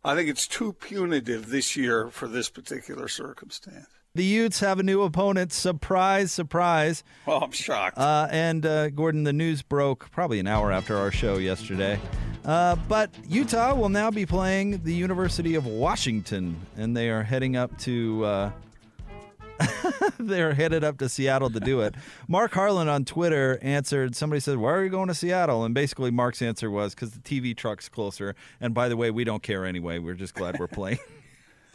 I 0.02 0.14
think 0.14 0.30
it's 0.30 0.48
too 0.48 0.72
punitive 0.72 1.50
this 1.50 1.76
year 1.76 2.08
for 2.08 2.28
this 2.28 2.48
particular 2.48 3.08
circumstance. 3.08 3.88
The 4.16 4.24
Utes 4.24 4.60
have 4.60 4.78
a 4.78 4.82
new 4.82 5.02
opponent. 5.02 5.52
Surprise, 5.52 6.32
surprise. 6.32 7.04
Oh, 7.26 7.40
I'm 7.40 7.50
shocked. 7.50 7.98
Uh, 7.98 8.26
and 8.30 8.64
uh, 8.64 8.88
Gordon, 8.88 9.24
the 9.24 9.32
news 9.34 9.60
broke 9.60 10.10
probably 10.10 10.40
an 10.40 10.46
hour 10.46 10.72
after 10.72 10.96
our 10.96 11.10
show 11.10 11.36
yesterday. 11.36 12.00
Uh, 12.42 12.76
but 12.88 13.10
Utah 13.28 13.74
will 13.74 13.90
now 13.90 14.10
be 14.10 14.24
playing 14.24 14.82
the 14.84 14.94
University 14.94 15.54
of 15.54 15.66
Washington, 15.66 16.56
and 16.78 16.96
they 16.96 17.10
are 17.10 17.24
heading 17.24 17.56
up 17.56 17.76
to 17.80 18.24
uh, 18.24 18.50
they're 20.18 20.54
headed 20.54 20.82
up 20.82 20.96
to 20.96 21.10
Seattle 21.10 21.50
to 21.50 21.60
do 21.60 21.82
it. 21.82 21.94
Mark 22.26 22.52
Harlan 22.52 22.88
on 22.88 23.04
Twitter 23.04 23.58
answered. 23.60 24.16
Somebody 24.16 24.40
said, 24.40 24.56
"Why 24.56 24.72
are 24.72 24.82
you 24.82 24.88
going 24.88 25.08
to 25.08 25.14
Seattle?" 25.14 25.62
And 25.62 25.74
basically, 25.74 26.10
Mark's 26.10 26.40
answer 26.40 26.70
was, 26.70 26.94
"Because 26.94 27.10
the 27.10 27.20
TV 27.20 27.54
truck's 27.54 27.90
closer." 27.90 28.34
And 28.62 28.72
by 28.72 28.88
the 28.88 28.96
way, 28.96 29.10
we 29.10 29.24
don't 29.24 29.42
care 29.42 29.66
anyway. 29.66 29.98
We're 29.98 30.14
just 30.14 30.34
glad 30.34 30.58
we're 30.58 30.68
playing. 30.68 31.00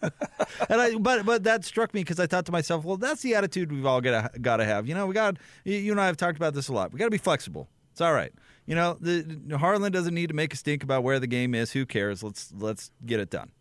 and 0.02 0.82
I, 0.82 0.96
but 0.96 1.26
but 1.26 1.44
that 1.44 1.66
struck 1.66 1.94
me 1.94 2.02
because 2.02 2.20
I 2.20 2.28
thought 2.28 2.46
to 2.48 2.52
myself, 2.52 2.84
well, 2.84 2.98
that's 2.98 3.22
the 3.22 3.36
attitude 3.36 3.72
we've 3.72 3.86
all 3.86 4.02
got 4.02 4.34
to 4.34 4.40
got 4.40 4.58
to 4.58 4.66
have. 4.66 4.88
You 4.88 4.96
know, 4.96 5.06
we 5.08 5.14
got 5.14 5.38
you 5.64 5.92
and 5.92 6.02
I 6.02 6.08
have 6.08 6.18
talked 6.18 6.38
about 6.38 6.54
this 6.54 6.68
a 6.68 6.74
lot. 6.74 6.92
We 6.92 7.00
got 7.00 7.06
to 7.06 7.12
be 7.12 7.18
flexible. 7.18 7.68
It's 7.92 8.02
all 8.02 8.14
right. 8.14 8.34
You 8.66 8.76
know, 8.76 8.98
the 9.00 9.58
Harlan 9.58 9.92
doesn't 9.92 10.14
need 10.14 10.28
to 10.28 10.34
make 10.34 10.54
a 10.54 10.58
stink 10.58 10.84
about 10.84 11.04
where 11.04 11.20
the 11.20 11.28
game 11.28 11.54
is. 11.54 11.72
Who 11.72 11.86
cares? 11.86 12.24
Let's 12.24 12.54
let's 12.58 12.92
get 13.06 13.20
it 13.20 13.30
done. 13.30 13.52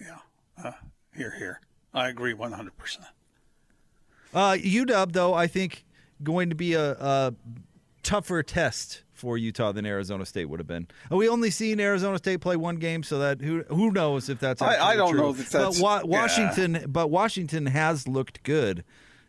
Yeah, 0.00 0.18
uh, 0.62 0.72
here, 1.14 1.34
here. 1.36 1.60
I 1.92 2.08
agree 2.08 2.34
one 2.34 2.52
hundred 2.52 2.76
percent. 2.76 3.06
Uh, 4.34 4.52
UW, 4.52 5.12
though, 5.12 5.34
I 5.34 5.46
think 5.46 5.84
going 6.22 6.50
to 6.50 6.54
be 6.54 6.74
a, 6.74 6.92
a, 6.92 7.34
tougher 8.02 8.42
test 8.42 9.02
for 9.16 9.38
Utah 9.38 9.72
than 9.72 9.86
Arizona 9.86 10.26
State 10.26 10.46
would 10.46 10.60
have 10.60 10.66
been. 10.66 10.86
We 11.10 11.28
only 11.28 11.50
seen 11.50 11.80
Arizona 11.80 12.18
State 12.18 12.40
play 12.40 12.56
one 12.56 12.76
game, 12.76 13.02
so 13.02 13.18
that 13.18 13.40
who 13.40 13.62
who 13.64 13.90
knows 13.90 14.28
if 14.28 14.38
that's 14.38 14.62
I, 14.62 14.90
I 14.90 14.96
don't 14.96 15.12
true. 15.12 15.20
know 15.20 15.32
that 15.32 15.46
that's 15.46 15.80
but 15.80 15.82
Wa- 15.82 16.02
Washington, 16.04 16.74
yeah. 16.74 16.86
but 16.86 17.08
Washington 17.08 17.66
has 17.66 18.06
looked 18.06 18.42
good 18.42 18.84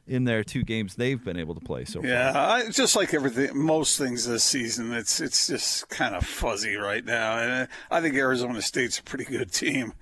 in 0.08 0.24
their 0.24 0.44
two 0.44 0.63
games 0.63 0.96
they've 0.96 1.24
been 1.24 1.38
able 1.38 1.53
to 1.53 1.60
play 1.62 1.84
so 1.84 2.01
far. 2.01 2.10
Yeah, 2.10 2.70
just 2.72 2.96
like 2.96 3.13
everything, 3.13 3.58
most 3.58 3.98
things 3.98 4.25
this 4.25 4.44
season, 4.44 4.94
it's 4.94 5.20
it's 5.20 5.48
just 5.48 5.89
kind 5.89 6.15
of 6.15 6.25
fuzzy 6.25 6.75
right 6.75 7.03
now. 7.03 7.38
And 7.38 7.67
I 7.91 8.01
think 8.01 8.15
Arizona 8.15 8.62
State's 8.62 9.00
a 9.00 9.03
pretty 9.03 9.25
good 9.25 9.51
team. 9.51 9.94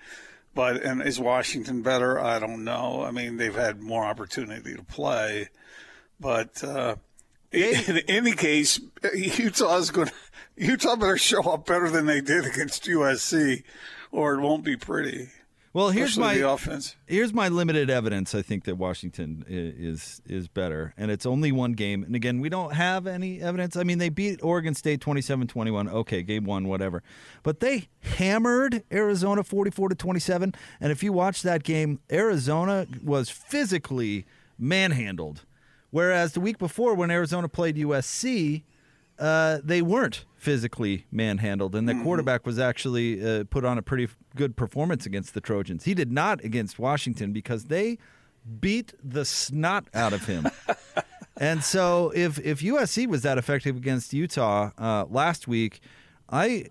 But 0.54 0.84
and 0.84 1.02
is 1.02 1.20
Washington 1.20 1.82
better? 1.82 2.18
I 2.18 2.40
don't 2.40 2.64
know. 2.64 3.04
I 3.04 3.12
mean, 3.12 3.36
they've 3.36 3.54
had 3.54 3.82
more 3.82 4.06
opportunity 4.06 4.74
to 4.74 4.84
play, 4.84 5.50
but 6.18 6.64
uh, 6.64 6.96
in 7.56 7.98
any 8.08 8.34
case, 8.34 8.80
Utah's 9.14 9.92
going. 9.92 10.12
Utah 10.58 10.96
better 10.96 11.18
show 11.18 11.42
up 11.42 11.66
better 11.66 11.90
than 11.90 12.06
they 12.06 12.22
did 12.22 12.46
against 12.46 12.86
USC, 12.86 13.64
or 14.12 14.36
it 14.36 14.42
won't 14.42 14.64
be 14.64 14.78
pretty. 14.78 15.30
Well, 15.74 15.90
here's 15.90 16.18
my 16.18 16.36
offense. 16.36 16.96
Here's 17.06 17.34
my 17.34 17.50
limited 17.50 17.90
evidence. 17.90 18.34
I 18.34 18.42
think 18.42 18.64
that 18.64 18.78
Washington 18.78 19.44
is 19.50 20.22
is 20.26 20.48
better, 20.48 20.94
and 20.96 21.12
it's 21.12 21.26
only 21.26 21.52
one 21.52 21.74
game. 21.74 22.02
And 22.02 22.16
again, 22.16 22.40
we 22.40 22.48
don't 22.48 22.74
have 22.74 23.06
any 23.06 23.42
evidence. 23.42 23.76
I 23.76 23.84
mean, 23.84 23.98
they 23.98 24.08
beat 24.08 24.42
Oregon 24.42 24.74
State 24.74 25.02
27-21. 25.02 25.92
Okay, 25.92 26.24
game 26.24 26.46
one, 26.46 26.70
whatever. 26.70 27.04
But 27.44 27.60
they 27.60 27.90
hammered 28.00 28.84
Arizona 28.90 29.44
44 29.44 29.90
to 29.90 29.96
27. 29.96 30.56
And 30.80 30.92
if 30.94 31.04
you 31.04 31.12
watch 31.12 31.42
that 31.42 31.64
game, 31.64 32.00
Arizona 32.10 32.88
was 33.04 33.30
physically 33.30 34.26
manhandled, 34.58 35.44
whereas 35.92 36.34
the 36.34 36.40
week 36.40 36.58
before, 36.58 36.96
when 36.96 37.12
Arizona 37.12 37.48
played 37.48 37.76
USC, 37.78 38.64
uh, 39.18 39.60
they 39.64 39.82
weren't 39.82 40.26
physically 40.36 41.06
manhandled, 41.12 41.76
and 41.76 41.88
the 41.88 41.94
mm-hmm. 41.94 42.04
quarterback 42.04 42.46
was 42.46 42.60
actually 42.60 43.26
uh, 43.26 43.46
put 43.50 43.64
on 43.64 43.78
a 43.78 43.82
pretty 43.82 44.10
good 44.36 44.56
performance 44.56 45.06
against 45.06 45.34
the 45.34 45.42
Trojans. 45.42 45.86
He 45.86 45.94
did 45.94 46.12
not 46.12 46.44
against 46.44 46.80
Washington 46.80 47.32
because 47.32 47.66
they 47.66 47.98
beat 48.60 48.94
the 49.04 49.26
snot 49.26 49.88
out 49.94 50.14
of 50.14 50.26
him. 50.26 50.48
and 51.38 51.64
so, 51.64 52.12
if 52.14 52.38
if 52.40 52.60
USC 52.60 53.08
was 53.08 53.22
that 53.24 53.38
effective 53.38 53.78
against 53.78 54.14
Utah 54.14 54.72
uh, 54.78 55.06
last 55.10 55.48
week, 55.48 55.80
I 56.30 56.66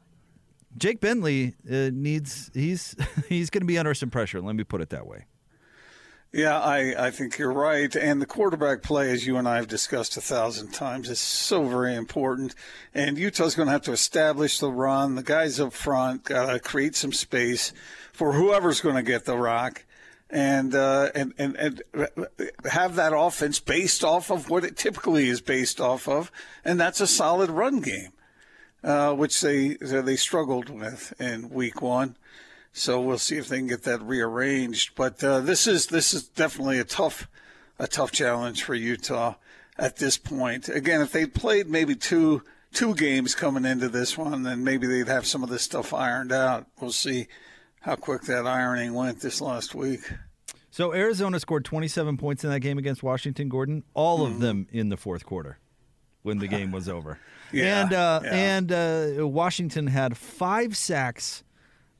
Jake 0.77 1.01
Bentley 1.01 1.55
uh, 1.71 1.91
needs 1.93 2.51
he's 2.55 2.95
he's 3.29 3.51
going 3.51 3.63
to 3.63 3.67
be 3.67 3.79
under 3.79 3.95
some 3.95 4.11
pressure. 4.11 4.41
Let 4.41 4.55
me 4.57 4.65
put 4.65 4.81
it 4.81 4.91
that 4.91 5.07
way. 5.07 5.25
Yeah, 6.35 6.59
I, 6.59 7.07
I 7.07 7.11
think 7.13 7.39
you're 7.39 7.53
right. 7.53 7.95
And 7.95 8.21
the 8.21 8.27
quarterback 8.27 8.83
play, 8.83 9.13
as 9.13 9.25
you 9.25 9.37
and 9.37 9.47
I 9.47 9.55
have 9.55 9.69
discussed 9.69 10.17
a 10.17 10.21
thousand 10.21 10.73
times, 10.73 11.09
is 11.09 11.21
so 11.21 11.63
very 11.63 11.95
important. 11.95 12.57
And 12.93 13.17
Utah's 13.17 13.55
going 13.55 13.67
to 13.67 13.73
have 13.73 13.83
to 13.83 13.93
establish 13.93 14.59
the 14.59 14.69
run. 14.69 15.15
The 15.15 15.23
guys 15.23 15.61
up 15.61 15.73
front 15.73 16.25
got 16.25 16.51
to 16.51 16.59
create 16.59 16.97
some 16.97 17.13
space 17.13 17.73
for 18.13 18.33
whoever's 18.33 18.81
going 18.81 18.97
to 18.97 19.05
get 19.05 19.27
the 19.27 19.37
rock. 19.37 19.85
And, 20.29 20.75
uh, 20.75 21.11
and 21.15 21.35
and 21.39 21.55
and 21.55 21.83
have 22.65 22.97
that 22.97 23.13
offense 23.17 23.61
based 23.61 24.03
off 24.03 24.33
of 24.33 24.51
what 24.51 24.65
it 24.65 24.77
typically 24.77 25.29
is 25.29 25.41
based 25.41 25.81
off 25.81 26.09
of, 26.09 26.33
and 26.65 26.81
that's 26.81 27.01
a 27.01 27.07
solid 27.07 27.51
run 27.51 27.81
game, 27.81 28.11
uh, 28.83 29.13
which 29.13 29.41
they 29.41 29.75
they 29.75 30.17
struggled 30.17 30.71
with 30.71 31.15
in 31.21 31.51
week 31.51 31.81
one. 31.81 32.17
So 32.77 33.01
we'll 33.01 33.19
see 33.19 33.37
if 33.37 33.49
they 33.49 33.59
can 33.59 33.69
get 33.69 33.85
that 33.85 34.03
rearranged. 34.03 34.97
But 34.97 35.23
uh, 35.23 35.41
this 35.41 35.69
is 35.69 35.87
this 35.87 36.13
is 36.13 36.25
definitely 36.25 36.81
a 36.81 36.85
tough 36.85 37.29
a 37.79 37.87
tough 37.87 38.11
challenge 38.11 38.65
for 38.65 38.75
Utah 38.75 39.37
at 39.79 39.97
this 39.97 40.19
point. 40.19 40.69
Again, 40.69 41.01
if 41.01 41.13
they 41.13 41.25
played 41.25 41.69
maybe 41.69 41.95
two 41.95 42.43
two 42.73 42.97
games 42.97 43.37
coming 43.37 43.65
into 43.65 43.89
this 43.89 44.19
one, 44.19 44.43
then 44.43 44.65
maybe 44.65 44.89
they'd 44.89 45.07
have 45.07 45.25
some 45.25 45.45
of 45.45 45.51
this 45.51 45.63
stuff 45.63 45.95
ironed 45.95 46.33
out. 46.33 46.67
We'll 46.81 46.91
see 46.91 47.29
how 47.81 47.95
quick 47.95 48.23
that 48.23 48.45
ironing 48.45 48.93
went 48.93 49.21
this 49.21 49.41
last 49.41 49.77
week. 49.77 50.01
So 50.73 50.93
Arizona 50.93 51.39
scored 51.39 51.65
27 51.65 52.17
points 52.17 52.43
in 52.43 52.51
that 52.51 52.59
game 52.59 52.79
against 52.79 53.05
Washington, 53.05 53.49
Gordon. 53.49 53.85
All 53.95 54.19
mm-hmm. 54.19 54.35
of 54.35 54.41
them 54.41 54.67
in 54.73 54.89
the 54.89 54.97
fourth 54.97 55.25
quarter 55.25 55.59
when 56.23 56.39
the 56.39 56.49
game 56.49 56.73
was 56.73 56.89
over. 56.89 57.21
yeah, 57.53 57.83
and 57.83 57.93
uh, 57.93 58.21
yeah. 58.25 58.35
and 58.35 58.73
uh, 58.73 59.29
Washington 59.29 59.87
had 59.87 60.17
five 60.17 60.77
sacks 60.77 61.44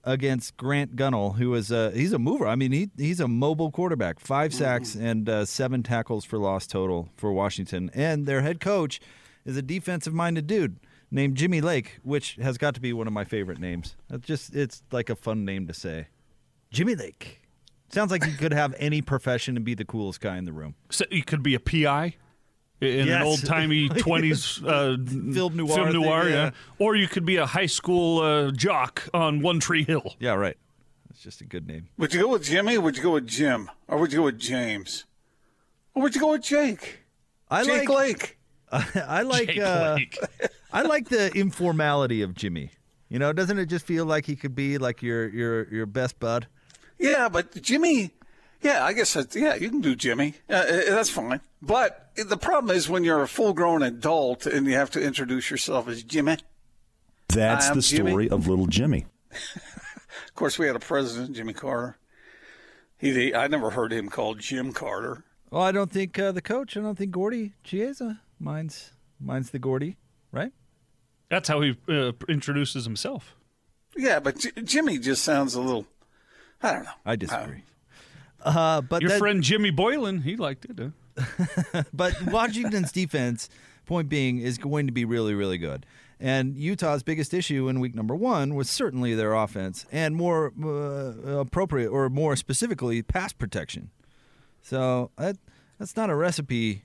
against 0.05 0.57
Grant 0.57 0.97
Gunnell, 0.97 1.37
who 1.37 1.55
is 1.55 1.71
a 1.71 1.91
he's 1.91 2.13
a 2.13 2.19
mover. 2.19 2.47
I 2.47 2.55
mean, 2.55 2.73
he 2.73 2.91
he's 2.97 3.21
a 3.21 3.29
mobile 3.29 3.71
quarterback. 3.71 4.21
5 4.21 4.51
mm-hmm. 4.51 4.59
sacks 4.59 4.91
mm-hmm. 4.91 5.07
and 5.07 5.29
uh, 5.29 5.45
seven 5.45 5.83
tackles 5.83 6.25
for 6.25 6.39
loss 6.39 6.67
total 6.67 7.09
for 7.17 7.33
Washington. 7.33 7.91
And 7.95 8.27
their 8.27 8.43
head 8.43 8.61
coach 8.61 9.01
is 9.45 9.57
a 9.57 9.63
defensive-minded 9.63 10.47
dude 10.47 10.79
named 11.11 11.37
Jimmy 11.37 11.61
Lake, 11.61 11.99
which 12.03 12.37
has 12.37 12.59
got 12.59 12.75
to 12.75 12.81
be 12.81 12.93
one 12.93 13.07
of 13.07 13.13
my 13.13 13.25
favorite 13.25 13.59
names. 13.59 13.97
It's 14.11 14.27
just 14.27 14.55
it's 14.55 14.83
like 14.91 15.11
a 15.11 15.17
fun 15.17 15.45
name 15.45 15.67
to 15.67 15.75
say. 15.75 16.09
Jimmy 16.71 16.95
Lake. 16.95 17.41
Sounds 17.91 18.11
like 18.11 18.25
he 18.25 18.33
could 18.33 18.53
have 18.53 18.75
any 18.79 19.03
profession 19.03 19.57
and 19.57 19.65
be 19.65 19.75
the 19.75 19.85
coolest 19.85 20.21
guy 20.21 20.37
in 20.37 20.47
the 20.47 20.53
room. 20.53 20.75
So 20.91 21.05
you 21.11 21.23
could 21.23 21.45
be 21.45 21.55
a 21.55 21.61
PI 21.61 22.17
in 22.81 23.07
yes. 23.07 23.21
an 23.21 23.23
old 23.23 23.45
timey 23.45 23.89
twenties 23.99 24.63
uh, 24.65 24.97
film 25.07 25.57
noir, 25.57 25.75
film 25.75 25.93
noir 25.93 26.25
thing, 26.25 26.33
yeah. 26.33 26.45
yeah. 26.45 26.51
Or 26.79 26.97
you 26.97 27.09
could 27.09 27.25
be 27.25 27.37
a 27.37 27.47
high 27.47 27.67
school 27.67 28.21
uh, 28.21 28.51
jock 28.51 29.09
on 29.15 29.41
One 29.41 29.61
Tree 29.61 29.85
Hill. 29.85 30.15
Yeah, 30.19 30.35
right. 30.35 30.57
It's 31.11 31.23
just 31.23 31.41
a 31.41 31.45
good 31.45 31.67
name. 31.67 31.89
Would 31.99 32.13
you 32.13 32.23
go 32.23 32.29
with 32.29 32.45
Jimmy? 32.45 32.77
or 32.77 32.81
Would 32.81 32.97
you 32.97 33.03
go 33.03 33.13
with 33.13 33.27
Jim? 33.27 33.71
Or 33.89 33.99
would 33.99 34.13
you 34.13 34.19
go 34.19 34.25
with 34.25 34.39
James? 34.39 35.05
Or 35.95 36.03
would 36.03 36.15
you 36.15 36.21
go 36.21 36.33
with 36.33 36.43
Jake? 36.43 37.01
I 37.51 37.65
Jake 37.65 37.89
like, 37.89 37.99
Lake. 37.99 38.39
I 39.07 39.23
like. 39.23 39.57
Uh, 39.57 39.99
I 40.73 40.83
like 40.83 41.09
the 41.09 41.31
informality 41.39 42.23
of 42.23 42.35
Jimmy. 42.35 42.71
You 43.09 43.21
know, 43.21 43.33
doesn't 43.33 43.59
it 43.59 43.67
just 43.67 43.87
feel 43.87 44.07
like 44.07 44.27
he 44.27 44.35
could 44.35 44.57
be 44.57 44.77
like 44.77 45.03
your 45.03 45.29
your 45.29 45.73
your 45.73 45.87
best 45.87 46.19
bud? 46.19 46.49
Yeah, 46.99 47.29
but 47.29 47.63
Jimmy 47.63 48.11
yeah, 48.65 48.85
I 48.85 48.95
guess 48.95 49.13
that, 49.13 49.35
yeah, 49.37 49.55
you 49.55 49.69
can 49.69 49.83
do 49.83 49.95
Jimmy. 49.95 50.35
Uh, 50.49 50.55
uh, 50.55 50.81
that's 50.89 51.11
fine. 51.11 51.41
But 51.61 52.11
the 52.17 52.39
problem 52.39 52.75
is 52.75 52.89
when 52.89 53.05
you're 53.05 53.23
a 53.23 53.29
full 53.29 53.53
grown 53.53 53.83
adult 53.83 54.47
and 54.47 54.67
you 54.67 54.75
have 54.75 54.91
to 54.93 55.01
introduce 55.01 55.51
yourself 55.51 55.87
as 55.87 56.03
Jimmy. 56.03 56.39
That's 57.29 57.71
the 57.71 57.83
story 57.83 58.25
Jimmy. 58.25 58.29
of 58.31 58.49
little 58.49 58.67
Jimmy. 58.67 59.07
of 59.31 60.35
course, 60.35 60.59
we 60.59 60.67
had 60.67 60.77
a 60.77 60.81
president, 60.81 61.37
Jimmy 61.37 61.53
Carter. 61.53 61.99
He, 62.97 63.35
I 63.35 63.49
never 63.49 63.71
heard 63.71 63.93
him 63.93 64.09
called 64.09 64.39
Jim 64.39 64.73
Carter. 64.73 65.25
Well, 65.51 65.63
I 65.63 65.71
don't 65.71 65.91
think 65.91 66.19
uh, 66.19 66.33
the 66.33 66.43
coach, 66.43 66.77
I 66.77 66.81
don't 66.81 66.97
think 66.97 67.11
Gordy 67.11 67.53
Chiesa 67.63 68.21
minds 68.41 68.93
Mine's 69.21 69.51
the 69.51 69.59
Gordy, 69.59 69.97
right? 70.33 70.53
That's 71.29 71.49
how 71.49 71.61
he 71.61 71.77
uh, 71.89 72.13
introduces 72.29 72.85
himself. 72.85 73.35
Yeah, 73.97 74.21
but 74.21 74.39
J- 74.39 74.51
Jimmy 74.63 74.99
just 74.99 75.23
sounds 75.23 75.55
a 75.55 75.61
little. 75.61 75.87
I 76.63 76.73
don't 76.73 76.85
know. 76.85 76.91
I 77.05 77.17
disagree. 77.17 77.63
Uh, 78.45 78.81
but 78.81 79.03
Your 79.03 79.11
that- 79.11 79.19
friend 79.19 79.43
Jimmy 79.43 79.71
Boylan, 79.71 80.23
he 80.23 80.37
liked 80.37 80.67
it. 80.67 80.79
Huh? 81.19 81.83
but 81.95 82.15
Washington's 82.27 82.93
defense, 82.93 83.49
point 83.87 84.09
being, 84.09 84.39
is 84.39 84.59
going 84.59 84.87
to 84.87 84.93
be 84.93 85.05
really, 85.05 85.35
really 85.35 85.59
good. 85.59 85.87
And 86.21 86.57
Utah's 86.57 87.03
biggest 87.03 87.35
issue 87.35 87.69
in 87.69 87.81
week 87.81 87.95
number 87.95 88.15
one 88.15 88.55
was 88.55 88.71
certainly 88.71 89.15
their 89.15 89.35
offense, 89.35 89.85
and 89.91 90.15
more 90.15 90.53
uh, 90.63 91.39
appropriate, 91.39 91.89
or 91.91 92.09
more 92.09 92.37
specifically, 92.37 93.03
pass 93.03 93.33
protection. 93.33 93.91
So 94.63 95.11
that 95.19 95.37
that's 95.79 95.97
not 95.97 96.11
a 96.11 96.15
recipe 96.15 96.85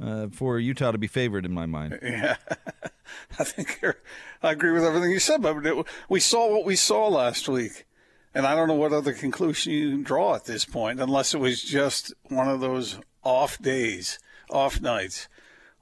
uh, 0.00 0.28
for 0.30 0.58
Utah 0.58 0.92
to 0.92 0.98
be 0.98 1.06
favored 1.06 1.44
in 1.44 1.52
my 1.52 1.66
mind. 1.66 1.98
Yeah, 2.02 2.36
I 3.40 3.44
think 3.44 3.78
you're, 3.82 3.96
I 4.42 4.52
agree 4.52 4.70
with 4.70 4.84
everything 4.84 5.10
you 5.10 5.18
said. 5.18 5.42
But 5.42 5.66
it, 5.66 5.86
we 6.08 6.20
saw 6.20 6.48
what 6.50 6.64
we 6.64 6.76
saw 6.76 7.08
last 7.08 7.48
week, 7.48 7.86
and 8.34 8.46
I 8.46 8.54
don't 8.54 8.68
know 8.68 8.74
what 8.74 8.92
other 8.92 9.12
conclusion 9.12 9.72
you 9.72 9.90
can 9.90 10.02
draw 10.02 10.34
at 10.34 10.44
this 10.44 10.64
point, 10.64 11.00
unless 11.00 11.34
it 11.34 11.38
was 11.40 11.62
just 11.62 12.12
one 12.28 12.48
of 12.48 12.60
those 12.60 12.98
off 13.22 13.58
days, 13.60 14.18
off 14.50 14.80
nights, 14.80 15.28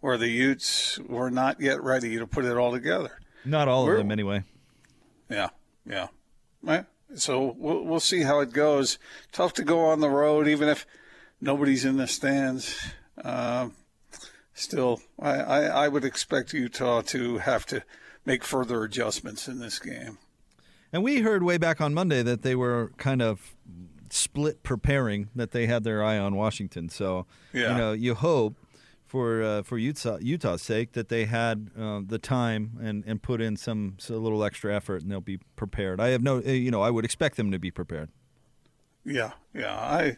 where 0.00 0.16
the 0.18 0.28
Utes 0.28 0.98
were 1.00 1.30
not 1.30 1.60
yet 1.60 1.82
ready 1.82 2.16
to 2.18 2.26
put 2.26 2.44
it 2.44 2.56
all 2.56 2.72
together. 2.72 3.18
Not 3.44 3.68
all 3.68 3.84
We're- 3.84 3.96
of 3.96 4.04
them, 4.04 4.12
anyway. 4.12 4.42
Yeah, 5.28 5.50
yeah. 5.86 6.08
Right. 6.62 6.86
So 7.14 7.54
we'll 7.56 7.84
we'll 7.84 8.00
see 8.00 8.22
how 8.22 8.40
it 8.40 8.52
goes. 8.52 8.98
Tough 9.32 9.52
to 9.54 9.62
go 9.64 9.86
on 9.86 10.00
the 10.00 10.10
road, 10.10 10.46
even 10.48 10.68
if 10.68 10.86
nobody's 11.40 11.84
in 11.84 11.96
the 11.96 12.06
stands. 12.06 12.78
Uh, 13.22 13.68
still, 14.54 15.00
I, 15.18 15.30
I, 15.38 15.60
I 15.64 15.88
would 15.88 16.04
expect 16.04 16.52
Utah 16.52 17.00
to 17.02 17.38
have 17.38 17.64
to 17.66 17.82
make 18.26 18.44
further 18.44 18.84
adjustments 18.84 19.48
in 19.48 19.58
this 19.58 19.78
game. 19.78 20.18
And 20.92 21.02
we 21.02 21.20
heard 21.20 21.42
way 21.42 21.58
back 21.58 21.80
on 21.80 21.92
Monday 21.94 22.22
that 22.22 22.42
they 22.42 22.54
were 22.54 22.92
kind 22.96 23.20
of 23.22 23.54
split 24.10 24.62
preparing, 24.62 25.28
that 25.34 25.50
they 25.50 25.66
had 25.66 25.84
their 25.84 26.02
eye 26.02 26.16
on 26.18 26.34
Washington. 26.34 26.88
So, 26.88 27.26
Yeah. 27.52 27.72
you 27.72 27.78
know, 27.78 27.92
you 27.92 28.14
hope 28.14 28.56
for 29.06 29.42
uh, 29.42 29.62
for 29.62 29.78
Utah 29.78 30.18
Utah's 30.20 30.62
sake 30.62 30.92
that 30.92 31.08
they 31.08 31.24
had 31.26 31.70
uh, 31.78 32.00
the 32.06 32.18
time 32.18 32.78
and, 32.82 33.04
and 33.06 33.22
put 33.22 33.40
in 33.40 33.56
some 33.56 33.94
so 33.98 34.14
a 34.14 34.16
little 34.16 34.44
extra 34.44 34.74
effort 34.74 35.02
and 35.02 35.10
they'll 35.10 35.20
be 35.20 35.38
prepared. 35.56 36.00
I 36.00 36.08
have 36.08 36.22
no, 36.22 36.38
uh, 36.38 36.50
you 36.50 36.70
know, 36.70 36.82
I 36.82 36.90
would 36.90 37.04
expect 37.04 37.36
them 37.36 37.50
to 37.52 37.58
be 37.58 37.70
prepared. 37.70 38.10
Yeah, 39.04 39.32
yeah. 39.54 39.74
I, 39.74 40.16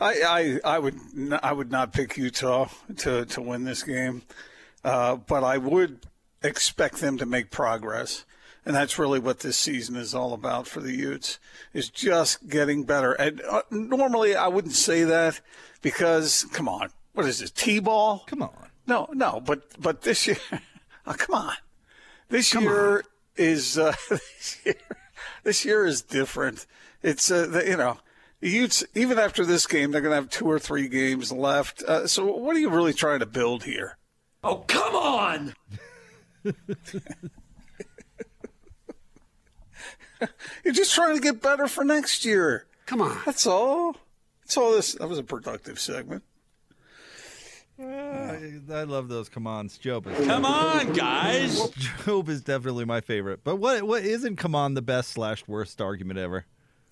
I, 0.00 0.60
I, 0.64 0.74
I 0.76 0.78
would, 0.78 0.94
n- 1.14 1.38
I 1.42 1.52
would 1.52 1.70
not 1.70 1.92
pick 1.92 2.16
Utah 2.16 2.68
to 2.98 3.26
to 3.26 3.42
win 3.42 3.64
this 3.64 3.82
game, 3.82 4.22
uh, 4.84 5.16
but 5.16 5.44
I 5.44 5.58
would 5.58 6.06
expect 6.42 7.00
them 7.00 7.18
to 7.18 7.26
make 7.26 7.50
progress, 7.50 8.24
and 8.64 8.74
that's 8.74 8.98
really 8.98 9.18
what 9.18 9.40
this 9.40 9.56
season 9.56 9.96
is 9.96 10.14
all 10.14 10.32
about 10.32 10.66
for 10.66 10.80
the 10.80 10.94
Utes 10.94 11.38
is 11.72 11.88
just 11.88 12.48
getting 12.48 12.84
better. 12.84 13.12
And 13.12 13.40
uh, 13.42 13.62
normally 13.70 14.36
I 14.36 14.48
wouldn't 14.48 14.74
say 14.74 15.04
that 15.04 15.40
because, 15.80 16.44
come 16.52 16.68
on, 16.68 16.90
what 17.12 17.26
is 17.26 17.40
this 17.40 17.50
T-ball? 17.50 18.24
Come 18.26 18.42
on. 18.42 18.70
No, 18.86 19.08
no, 19.12 19.40
but 19.44 19.62
but 19.80 20.02
this 20.02 20.26
year, 20.26 20.38
oh, 21.06 21.14
come 21.16 21.34
on, 21.36 21.54
this 22.28 22.52
year 22.52 23.04
is 23.36 23.78
uh, 23.78 23.94
this 24.08 24.60
year. 24.64 24.74
This 25.44 25.64
year 25.64 25.86
is 25.86 26.02
different. 26.02 26.66
It's 27.02 27.30
uh, 27.30 27.46
the, 27.46 27.64
you 27.64 27.76
know, 27.76 27.98
the 28.40 28.48
Utes 28.48 28.84
even 28.94 29.18
after 29.18 29.44
this 29.44 29.66
game, 29.66 29.90
they're 29.90 30.00
going 30.00 30.12
to 30.12 30.16
have 30.16 30.30
two 30.30 30.50
or 30.50 30.58
three 30.58 30.88
games 30.88 31.32
left. 31.32 31.82
Uh, 31.82 32.06
so 32.06 32.26
what 32.26 32.56
are 32.56 32.60
you 32.60 32.70
really 32.70 32.92
trying 32.92 33.20
to 33.20 33.26
build 33.26 33.64
here? 33.64 33.98
Oh, 34.44 34.64
come 34.66 34.94
on! 34.94 35.54
You're 40.64 40.74
just 40.74 40.94
trying 40.94 41.14
to 41.14 41.20
get 41.20 41.42
better 41.42 41.66
for 41.66 41.84
next 41.84 42.24
year. 42.24 42.66
Come 42.86 43.00
on. 43.00 43.18
That's 43.24 43.46
all. 43.46 43.96
That's 44.42 44.56
all. 44.56 44.72
This 44.72 44.92
that 44.94 45.08
was 45.08 45.18
a 45.18 45.22
productive 45.22 45.80
segment. 45.80 46.22
I, 47.78 48.60
I 48.70 48.82
love 48.84 49.08
those 49.08 49.28
come 49.28 49.46
ons. 49.46 49.78
Job 49.78 50.06
is 50.06 50.26
Come 50.26 50.44
on, 50.44 50.92
guys! 50.92 51.68
Job 52.04 52.28
is 52.28 52.42
definitely 52.42 52.84
my 52.84 53.00
favorite. 53.00 53.40
But 53.42 53.56
what 53.56 53.82
what 53.84 54.04
isn't 54.04 54.36
come 54.36 54.54
on 54.54 54.74
the 54.74 54.82
best 54.82 55.10
slash 55.10 55.46
worst 55.48 55.80
argument 55.80 56.18
ever? 56.18 56.44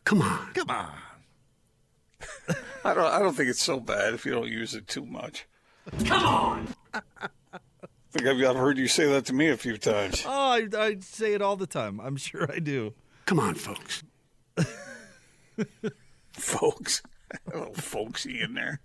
Come 0.05 0.23
on. 0.23 0.53
Come 0.55 0.71
on. 0.71 0.93
I 2.85 2.95
don't. 2.95 3.05
I 3.05 3.19
don't 3.21 3.35
think 3.35 3.51
it's 3.51 3.62
so 3.62 3.79
bad 3.79 4.14
if 4.14 4.25
you 4.25 4.33
don't 4.33 4.49
use 4.49 4.75
it 4.75 4.88
too 4.88 5.05
much. 5.05 5.47
Come 6.05 6.25
on! 6.25 6.69
I 6.95 7.01
think 8.11 8.27
I've, 8.27 8.43
I've 8.51 8.57
heard 8.57 8.79
you 8.79 8.88
say 8.88 9.07
that 9.12 9.27
to 9.27 9.33
me 9.33 9.49
a 9.49 9.57
few 9.57 9.77
times. 9.77 10.25
Oh, 10.27 10.31
I, 10.31 10.66
I 10.77 10.97
say 11.01 11.35
it 11.35 11.43
all 11.43 11.57
the 11.57 11.66
time. 11.66 12.01
I'm 12.01 12.16
sure 12.16 12.51
I 12.51 12.59
do. 12.59 12.95
Come 13.31 13.38
on, 13.38 13.55
folks. 13.55 14.03
folks. 16.33 17.01
A 17.53 17.57
little 17.59 17.75
folksy 17.75 18.40
in 18.40 18.55
there. 18.55 18.81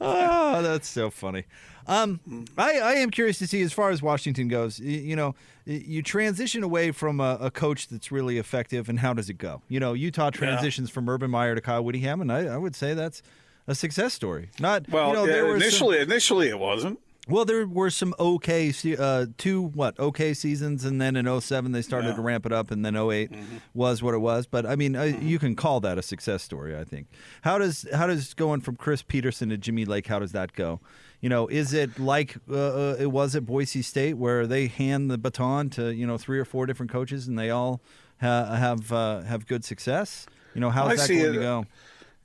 Oh, 0.00 0.62
that's 0.64 0.88
so 0.88 1.10
funny. 1.10 1.44
Um, 1.86 2.18
I, 2.58 2.80
I 2.80 2.92
am 2.94 3.10
curious 3.12 3.38
to 3.38 3.46
see 3.46 3.62
as 3.62 3.72
far 3.72 3.90
as 3.90 4.02
Washington 4.02 4.48
goes. 4.48 4.80
y- 4.80 4.86
You 4.88 5.14
know, 5.14 5.36
you 5.64 6.02
transition 6.02 6.64
away 6.64 6.90
from 6.90 7.20
a, 7.20 7.38
a 7.40 7.52
coach 7.52 7.86
that's 7.86 8.10
really 8.10 8.36
effective, 8.38 8.88
and 8.88 8.98
how 8.98 9.12
does 9.12 9.30
it 9.30 9.34
go? 9.38 9.62
You 9.68 9.78
know, 9.78 9.92
Utah 9.92 10.30
transitions 10.30 10.90
from 10.90 11.08
Urban 11.08 11.30
Meyer 11.30 11.54
to 11.54 11.60
Kyle 11.60 11.84
Whittingham, 11.84 12.20
and 12.20 12.32
I, 12.32 12.46
I 12.46 12.56
would 12.56 12.74
say 12.74 12.94
that's 12.94 13.22
a 13.68 13.76
success 13.76 14.12
story. 14.12 14.50
Not 14.58 14.88
Well, 14.88 15.10
you 15.10 15.14
know, 15.14 15.24
yeah, 15.24 15.32
there 15.34 15.44
were 15.44 15.50
some- 15.60 15.62
initially, 15.62 15.98
initially 16.00 16.48
it 16.48 16.58
wasn't. 16.58 16.98
Well, 17.28 17.44
there 17.44 17.66
were 17.66 17.90
some 17.90 18.14
okay, 18.18 18.72
uh, 18.98 19.26
two 19.38 19.62
what 19.62 19.98
okay 20.00 20.34
seasons, 20.34 20.84
and 20.84 21.00
then 21.00 21.14
in 21.16 21.26
07 21.40 21.70
they 21.72 21.82
started 21.82 22.08
Yeah. 22.08 22.16
to 22.16 22.22
ramp 22.22 22.46
it 22.46 22.52
up, 22.52 22.70
and 22.70 22.84
then 22.84 22.96
8 22.96 23.30
was 23.74 24.02
what 24.02 24.14
it 24.14 24.18
was. 24.18 24.46
But 24.46 24.66
I 24.66 24.74
mean, 24.74 24.96
uh, 24.96 25.02
you 25.04 25.38
can 25.38 25.54
call 25.54 25.80
that 25.80 25.98
a 25.98 26.02
success 26.02 26.42
story. 26.42 26.76
I 26.76 26.82
think. 26.82 27.06
How 27.42 27.58
does 27.58 27.86
how 27.92 28.06
does 28.06 28.34
going 28.34 28.62
from 28.62 28.76
Chris 28.76 29.02
Petersen 29.02 29.50
to 29.50 29.58
Jimmy 29.58 29.84
Lake? 29.84 30.06
How 30.08 30.18
does 30.18 30.32
that 30.32 30.54
go? 30.54 30.80
You 31.20 31.28
know, 31.28 31.46
is 31.48 31.72
it 31.74 31.98
like 32.00 32.36
uh, 32.50 32.54
uh, 32.54 32.96
it 32.98 33.12
was 33.12 33.36
at 33.36 33.44
Boise 33.44 33.82
State, 33.82 34.14
where 34.14 34.46
they 34.46 34.66
hand 34.66 35.10
the 35.10 35.18
baton 35.18 35.68
to 35.70 35.94
you 35.94 36.06
know 36.06 36.16
three 36.18 36.38
or 36.38 36.44
four 36.46 36.64
different 36.66 36.90
coaches, 36.90 37.28
and 37.28 37.38
they 37.38 37.50
all 37.50 37.80
ha- 38.20 38.54
have 38.54 38.90
uh, 38.90 39.20
have 39.22 39.46
good 39.46 39.64
success? 39.64 40.26
You 40.54 40.62
know, 40.62 40.70
how's 40.70 40.96
that 40.98 41.08
going 41.08 41.20
it- 41.20 41.32
to 41.34 41.38
go? 41.38 41.66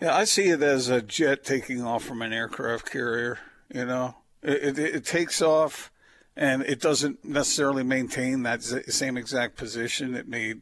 Yeah, 0.01 0.15
I 0.15 0.23
see 0.23 0.47
it 0.49 0.61
as 0.63 0.89
a 0.89 1.01
jet 1.01 1.43
taking 1.43 1.81
off 1.83 2.03
from 2.03 2.21
an 2.21 2.33
aircraft 2.33 2.89
carrier. 2.91 3.37
You 3.73 3.85
know, 3.85 4.15
it, 4.47 4.79
it, 4.79 4.95
it 4.95 5.05
takes 5.05 5.41
off, 5.41 5.91
and 6.35 6.61
it 6.63 6.79
doesn't 6.79 7.23
necessarily 7.25 7.83
maintain 7.83 8.43
that 8.43 8.61
z- 8.61 8.83
same 8.83 9.17
exact 9.17 9.57
position. 9.57 10.15
It 10.15 10.27
may 10.27 10.55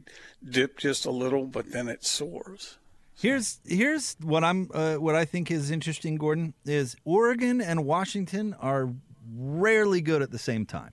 dip 0.48 0.78
just 0.78 1.06
a 1.06 1.12
little, 1.12 1.46
but 1.46 1.72
then 1.72 1.88
it 1.88 2.04
soars. 2.04 2.78
Here's 3.16 3.60
here's 3.66 4.16
what 4.22 4.44
I'm 4.44 4.70
uh, 4.74 4.96
what 4.96 5.16
I 5.16 5.26
think 5.26 5.52
is 5.52 5.72
interesting, 5.72 6.16
Gordon, 6.16 6.54
is 6.66 6.96
Oregon 7.06 7.62
and 7.62 7.86
Washington 7.86 8.56
are 8.60 8.94
rarely 9.36 10.02
good 10.02 10.22
at 10.22 10.32
the 10.32 10.40
same 10.40 10.66
time. 10.66 10.92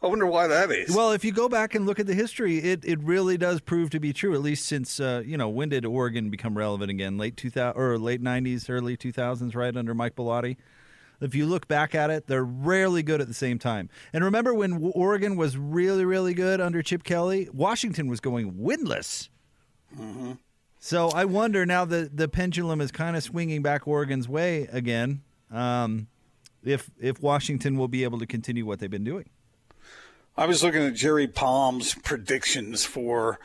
I 0.01 0.07
wonder 0.07 0.25
why 0.25 0.47
that 0.47 0.71
is. 0.71 0.95
Well, 0.95 1.11
if 1.11 1.25
you 1.25 1.31
go 1.31 1.49
back 1.49 1.75
and 1.75 1.85
look 1.85 1.99
at 1.99 2.07
the 2.07 2.13
history, 2.13 2.57
it, 2.57 2.85
it 2.85 2.99
really 3.01 3.37
does 3.37 3.59
prove 3.59 3.89
to 3.91 3.99
be 3.99 4.13
true. 4.13 4.33
At 4.33 4.41
least 4.41 4.65
since 4.65 4.99
uh, 4.99 5.23
you 5.25 5.37
know 5.37 5.49
when 5.49 5.69
did 5.69 5.85
Oregon 5.85 6.29
become 6.29 6.57
relevant 6.57 6.89
again? 6.89 7.17
Late 7.17 7.37
two 7.37 7.49
thousand 7.49 7.81
or 7.81 7.97
late 7.97 8.21
nineties, 8.21 8.69
early 8.69 8.97
two 8.97 9.11
thousands, 9.11 9.55
right 9.55 9.75
under 9.75 9.93
Mike 9.93 10.15
Bellotti. 10.15 10.57
If 11.21 11.35
you 11.35 11.45
look 11.45 11.67
back 11.67 11.95
at 11.95 12.09
it, 12.09 12.27
they're 12.27 12.43
rarely 12.43 13.03
good 13.03 13.21
at 13.21 13.27
the 13.27 13.33
same 13.33 13.59
time. 13.59 13.89
And 14.13 14.23
remember 14.23 14.53
when 14.53 14.91
Oregon 14.93 15.35
was 15.35 15.57
really, 15.57 16.05
really 16.05 16.33
good 16.33 16.61
under 16.61 16.81
Chip 16.81 17.03
Kelly? 17.03 17.49
Washington 17.53 18.07
was 18.07 18.19
going 18.19 18.53
winless. 18.53 19.29
So 20.79 21.09
I 21.09 21.25
wonder 21.25 21.65
now 21.65 21.85
that 21.85 22.15
the 22.15 22.27
pendulum 22.27 22.81
is 22.81 22.91
kind 22.91 23.15
of 23.15 23.23
swinging 23.23 23.61
back 23.61 23.87
Oregon's 23.87 24.29
way 24.29 24.67
again. 24.71 25.21
Um, 25.51 26.07
if 26.63 26.89
if 26.99 27.21
Washington 27.21 27.77
will 27.77 27.87
be 27.87 28.03
able 28.03 28.19
to 28.19 28.25
continue 28.25 28.65
what 28.65 28.79
they've 28.79 28.89
been 28.89 29.03
doing. 29.03 29.29
I 30.37 30.45
was 30.47 30.63
looking 30.63 30.81
at 30.81 30.95
Jerry 30.95 31.27
Palm's 31.27 31.93
predictions 31.95 32.83
for 32.83 33.39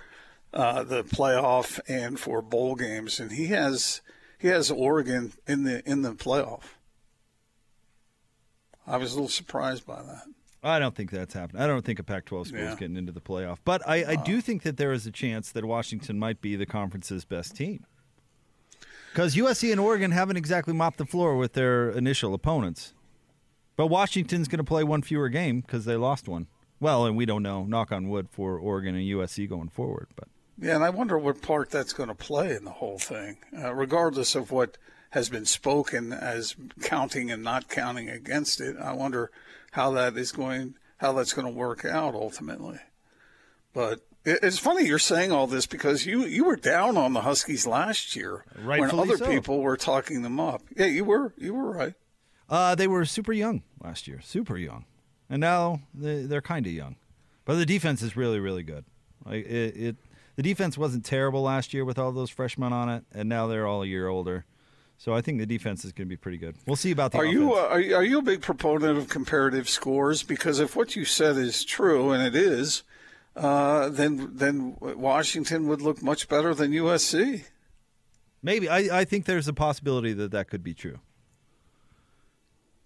uh, 0.52 0.82
the 0.82 1.04
playoff 1.04 1.78
and 1.86 2.18
for 2.18 2.42
bowl 2.42 2.74
games, 2.74 3.20
and 3.20 3.32
he 3.32 3.46
has 3.46 4.00
he 4.38 4.48
has 4.48 4.70
Oregon 4.70 5.32
in 5.46 5.64
the 5.64 5.88
in 5.88 6.02
the 6.02 6.12
playoff. 6.12 6.62
I 8.90 8.96
was 8.96 9.12
a 9.12 9.14
little 9.14 9.28
surprised 9.28 9.86
by 9.86 10.02
that. 10.02 10.24
I 10.62 10.78
don't 10.78 10.94
think 10.94 11.10
that's 11.10 11.32
happening. 11.32 11.62
I 11.62 11.66
don't 11.66 11.84
think 11.84 11.98
a 11.98 12.02
Pac-12 12.02 12.48
school 12.48 12.60
is 12.60 12.74
getting 12.74 12.96
into 12.96 13.12
the 13.12 13.20
playoff, 13.20 13.58
but 13.64 13.86
I, 13.88 14.04
I 14.04 14.16
do 14.16 14.42
think 14.42 14.62
that 14.64 14.76
there 14.76 14.92
is 14.92 15.06
a 15.06 15.10
chance 15.10 15.52
that 15.52 15.64
Washington 15.64 16.18
might 16.18 16.42
be 16.42 16.54
the 16.54 16.66
conference's 16.66 17.24
best 17.24 17.56
team. 17.56 17.86
Because 19.10 19.34
USC 19.36 19.72
and 19.72 19.80
Oregon 19.80 20.10
haven't 20.10 20.36
exactly 20.36 20.74
mopped 20.74 20.98
the 20.98 21.06
floor 21.06 21.36
with 21.36 21.54
their 21.54 21.90
initial 21.90 22.34
opponents, 22.34 22.92
but 23.76 23.86
Washington's 23.86 24.48
going 24.48 24.58
to 24.58 24.64
play 24.64 24.84
one 24.84 25.02
fewer 25.02 25.30
game 25.30 25.62
because 25.62 25.86
they 25.86 25.96
lost 25.96 26.28
one. 26.28 26.46
Well, 26.78 27.06
and 27.06 27.16
we 27.16 27.26
don't 27.26 27.42
know. 27.42 27.64
Knock 27.64 27.92
on 27.92 28.08
wood 28.08 28.28
for 28.30 28.58
Oregon 28.58 28.94
and 28.94 29.04
USC 29.04 29.48
going 29.48 29.68
forward, 29.68 30.08
but 30.14 30.28
Yeah, 30.58 30.74
and 30.74 30.84
I 30.84 30.90
wonder 30.90 31.16
what 31.18 31.40
part 31.40 31.70
that's 31.70 31.92
going 31.94 32.08
to 32.10 32.14
play 32.14 32.54
in 32.54 32.64
the 32.64 32.70
whole 32.70 32.98
thing, 32.98 33.38
uh, 33.58 33.74
regardless 33.74 34.34
of 34.34 34.50
what 34.50 34.76
has 35.10 35.28
been 35.28 35.44
spoken 35.44 36.12
as 36.12 36.54
counting 36.82 37.30
and 37.30 37.42
not 37.42 37.68
counting 37.68 38.08
against 38.08 38.60
it. 38.60 38.76
I 38.76 38.92
wonder 38.92 39.30
how 39.72 39.90
that 39.92 40.16
is 40.16 40.32
going, 40.32 40.74
how 40.98 41.12
that's 41.12 41.32
going 41.32 41.46
to 41.46 41.52
work 41.52 41.84
out 41.84 42.14
ultimately. 42.14 42.78
But 43.72 44.00
it's 44.24 44.58
funny 44.58 44.86
you're 44.86 44.98
saying 44.98 45.32
all 45.32 45.46
this 45.46 45.66
because 45.66 46.04
you, 46.06 46.24
you 46.24 46.44
were 46.44 46.56
down 46.56 46.96
on 46.96 47.12
the 47.12 47.22
Huskies 47.22 47.66
last 47.66 48.14
year 48.14 48.44
Rightfully 48.62 49.00
when 49.00 49.08
other 49.08 49.16
so. 49.16 49.26
people 49.26 49.60
were 49.60 49.76
talking 49.76 50.22
them 50.22 50.38
up. 50.38 50.62
Yeah, 50.76 50.86
you 50.86 51.04
were 51.04 51.32
you 51.36 51.54
were 51.54 51.70
right. 51.70 51.94
Uh, 52.48 52.74
they 52.74 52.88
were 52.88 53.04
super 53.04 53.32
young 53.32 53.62
last 53.82 54.08
year, 54.08 54.20
super 54.22 54.56
young, 54.56 54.84
and 55.28 55.40
now 55.40 55.80
they, 55.94 56.22
they're 56.22 56.42
kind 56.42 56.66
of 56.66 56.72
young. 56.72 56.96
But 57.44 57.56
the 57.56 57.66
defense 57.66 58.02
is 58.02 58.16
really, 58.16 58.40
really 58.40 58.64
good. 58.64 58.84
Like 59.24 59.46
it, 59.46 59.76
it, 59.76 59.96
the 60.36 60.42
defense 60.42 60.76
wasn't 60.76 61.04
terrible 61.04 61.42
last 61.42 61.72
year 61.72 61.84
with 61.84 61.98
all 61.98 62.12
those 62.12 62.30
freshmen 62.30 62.72
on 62.72 62.88
it, 62.88 63.04
and 63.12 63.28
now 63.28 63.46
they're 63.46 63.66
all 63.66 63.82
a 63.82 63.86
year 63.86 64.08
older. 64.08 64.44
So 65.00 65.14
I 65.14 65.22
think 65.22 65.38
the 65.38 65.46
defense 65.46 65.82
is 65.86 65.92
going 65.92 66.06
to 66.06 66.10
be 66.10 66.18
pretty 66.18 66.36
good. 66.36 66.56
We'll 66.66 66.76
see 66.76 66.90
about 66.90 67.12
the. 67.12 67.18
Are 67.18 67.24
you, 67.24 67.54
offense. 67.54 67.64
uh, 67.64 67.68
are 67.68 67.80
you 67.80 67.94
are 67.94 68.04
you 68.04 68.18
a 68.18 68.22
big 68.22 68.42
proponent 68.42 68.98
of 68.98 69.08
comparative 69.08 69.66
scores? 69.66 70.22
Because 70.22 70.60
if 70.60 70.76
what 70.76 70.94
you 70.94 71.06
said 71.06 71.38
is 71.38 71.64
true, 71.64 72.10
and 72.10 72.22
it 72.22 72.36
is, 72.36 72.82
uh, 73.34 73.88
then 73.88 74.32
then 74.34 74.76
Washington 74.78 75.68
would 75.68 75.80
look 75.80 76.02
much 76.02 76.28
better 76.28 76.54
than 76.54 76.72
USC. 76.72 77.44
Maybe 78.42 78.68
I, 78.68 79.00
I 79.00 79.04
think 79.06 79.24
there's 79.24 79.48
a 79.48 79.54
possibility 79.54 80.12
that 80.12 80.32
that 80.32 80.50
could 80.50 80.62
be 80.62 80.74
true. 80.74 80.98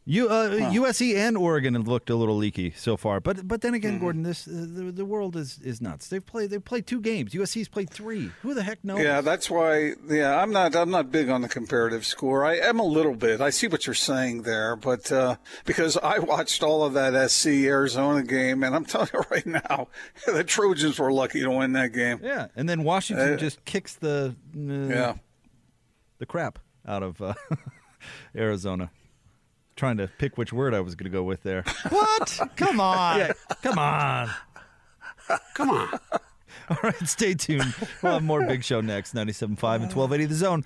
You, 0.07 0.29
uh, 0.29 0.51
USC 0.71 1.15
and 1.17 1.35
Oregon 1.35 1.73
have 1.73 1.89
looked 1.89 2.11
a 2.11 2.15
little 2.15 2.37
leaky 2.37 2.73
so 2.77 2.95
far, 2.95 3.21
but 3.21 3.49
but 3.49 3.63
then 3.63 3.71
Mm-hmm. 3.71 3.77
again, 3.77 3.99
Gordon, 3.99 4.23
this 4.23 4.47
uh, 4.47 4.51
the, 4.53 4.93
the 4.93 5.05
world 5.07 5.35
is, 5.35 5.59
is 5.65 5.81
nuts. 5.81 6.09
They've 6.09 6.25
played 6.25 6.51
they've 6.51 6.63
played 6.63 6.87
two 6.87 7.01
games. 7.01 7.33
USC's 7.33 7.69
played 7.69 7.89
three. 7.89 8.31
Who 8.43 8.53
the 8.53 8.63
heck 8.63 8.85
knows? 8.85 9.01
Yeah, 9.01 9.23
that's 9.23 9.49
why. 9.49 9.93
Yeah, 10.07 10.39
I'm 10.43 10.53
not. 10.53 10.77
I'm 10.77 10.91
not 10.91 11.11
big 11.11 11.31
on 11.31 11.41
the 11.41 11.49
comparative 11.49 12.05
score. 12.05 12.45
I 12.45 12.57
am 12.59 12.81
a 12.81 12.85
little 12.85 13.15
bit. 13.17 13.41
I 13.41 13.49
see 13.49 13.67
what 13.67 13.87
you're 13.87 13.95
saying 13.95 14.43
there, 14.43 14.77
but 14.77 15.11
uh, 15.11 15.37
because 15.65 15.97
I 15.97 16.19
watched 16.19 16.63
all 16.63 16.85
of 16.85 16.93
that 16.93 17.31
SC 17.31 17.47
Arizona 17.65 18.23
game, 18.25 18.63
and 18.63 18.75
I'm 18.77 18.85
telling 18.93 19.09
you 19.15 19.23
right 19.31 19.47
now, 19.47 19.89
the 20.27 20.45
Trojans 20.45 20.99
were 20.99 21.13
lucky 21.13 21.41
to 21.41 21.51
win 21.51 21.73
that 21.73 21.95
game. 21.95 22.21
Yeah, 22.23 22.49
and 22.55 22.69
then 22.69 22.85
Washington 22.85 23.33
Uh, 23.33 23.37
just 23.39 23.65
kicks 23.65 23.95
the 23.95 24.37
uh, 24.55 24.61
Yeah. 24.61 25.15
the 26.19 26.27
crap 26.27 26.59
out 26.87 27.03
of 27.03 27.23
uh, 27.23 27.33
Arizona. 28.37 28.91
Trying 29.77 29.97
to 29.97 30.09
pick 30.19 30.39
which 30.39 30.53
word 30.53 30.73
I 30.75 30.81
was 30.81 30.95
going 30.95 31.11
to 31.11 31.17
go 31.17 31.23
with 31.23 31.43
there. 31.43 31.65
What? 31.89 32.41
Come 32.57 32.81
on. 32.81 33.33
come 33.63 33.79
on. 33.79 34.31
Come 35.55 35.71
on. 35.73 35.89
All 36.71 36.79
right, 36.83 37.09
stay 37.09 37.35
tuned. 37.35 37.75
We'll 38.03 38.13
have 38.15 38.23
more 38.23 38.45
Big 38.47 38.63
Show 38.65 38.81
next. 38.81 39.15
97.5 39.15 39.43
and 39.43 39.59
1280 39.59 40.25
The 40.27 40.35
Zone. 40.35 40.65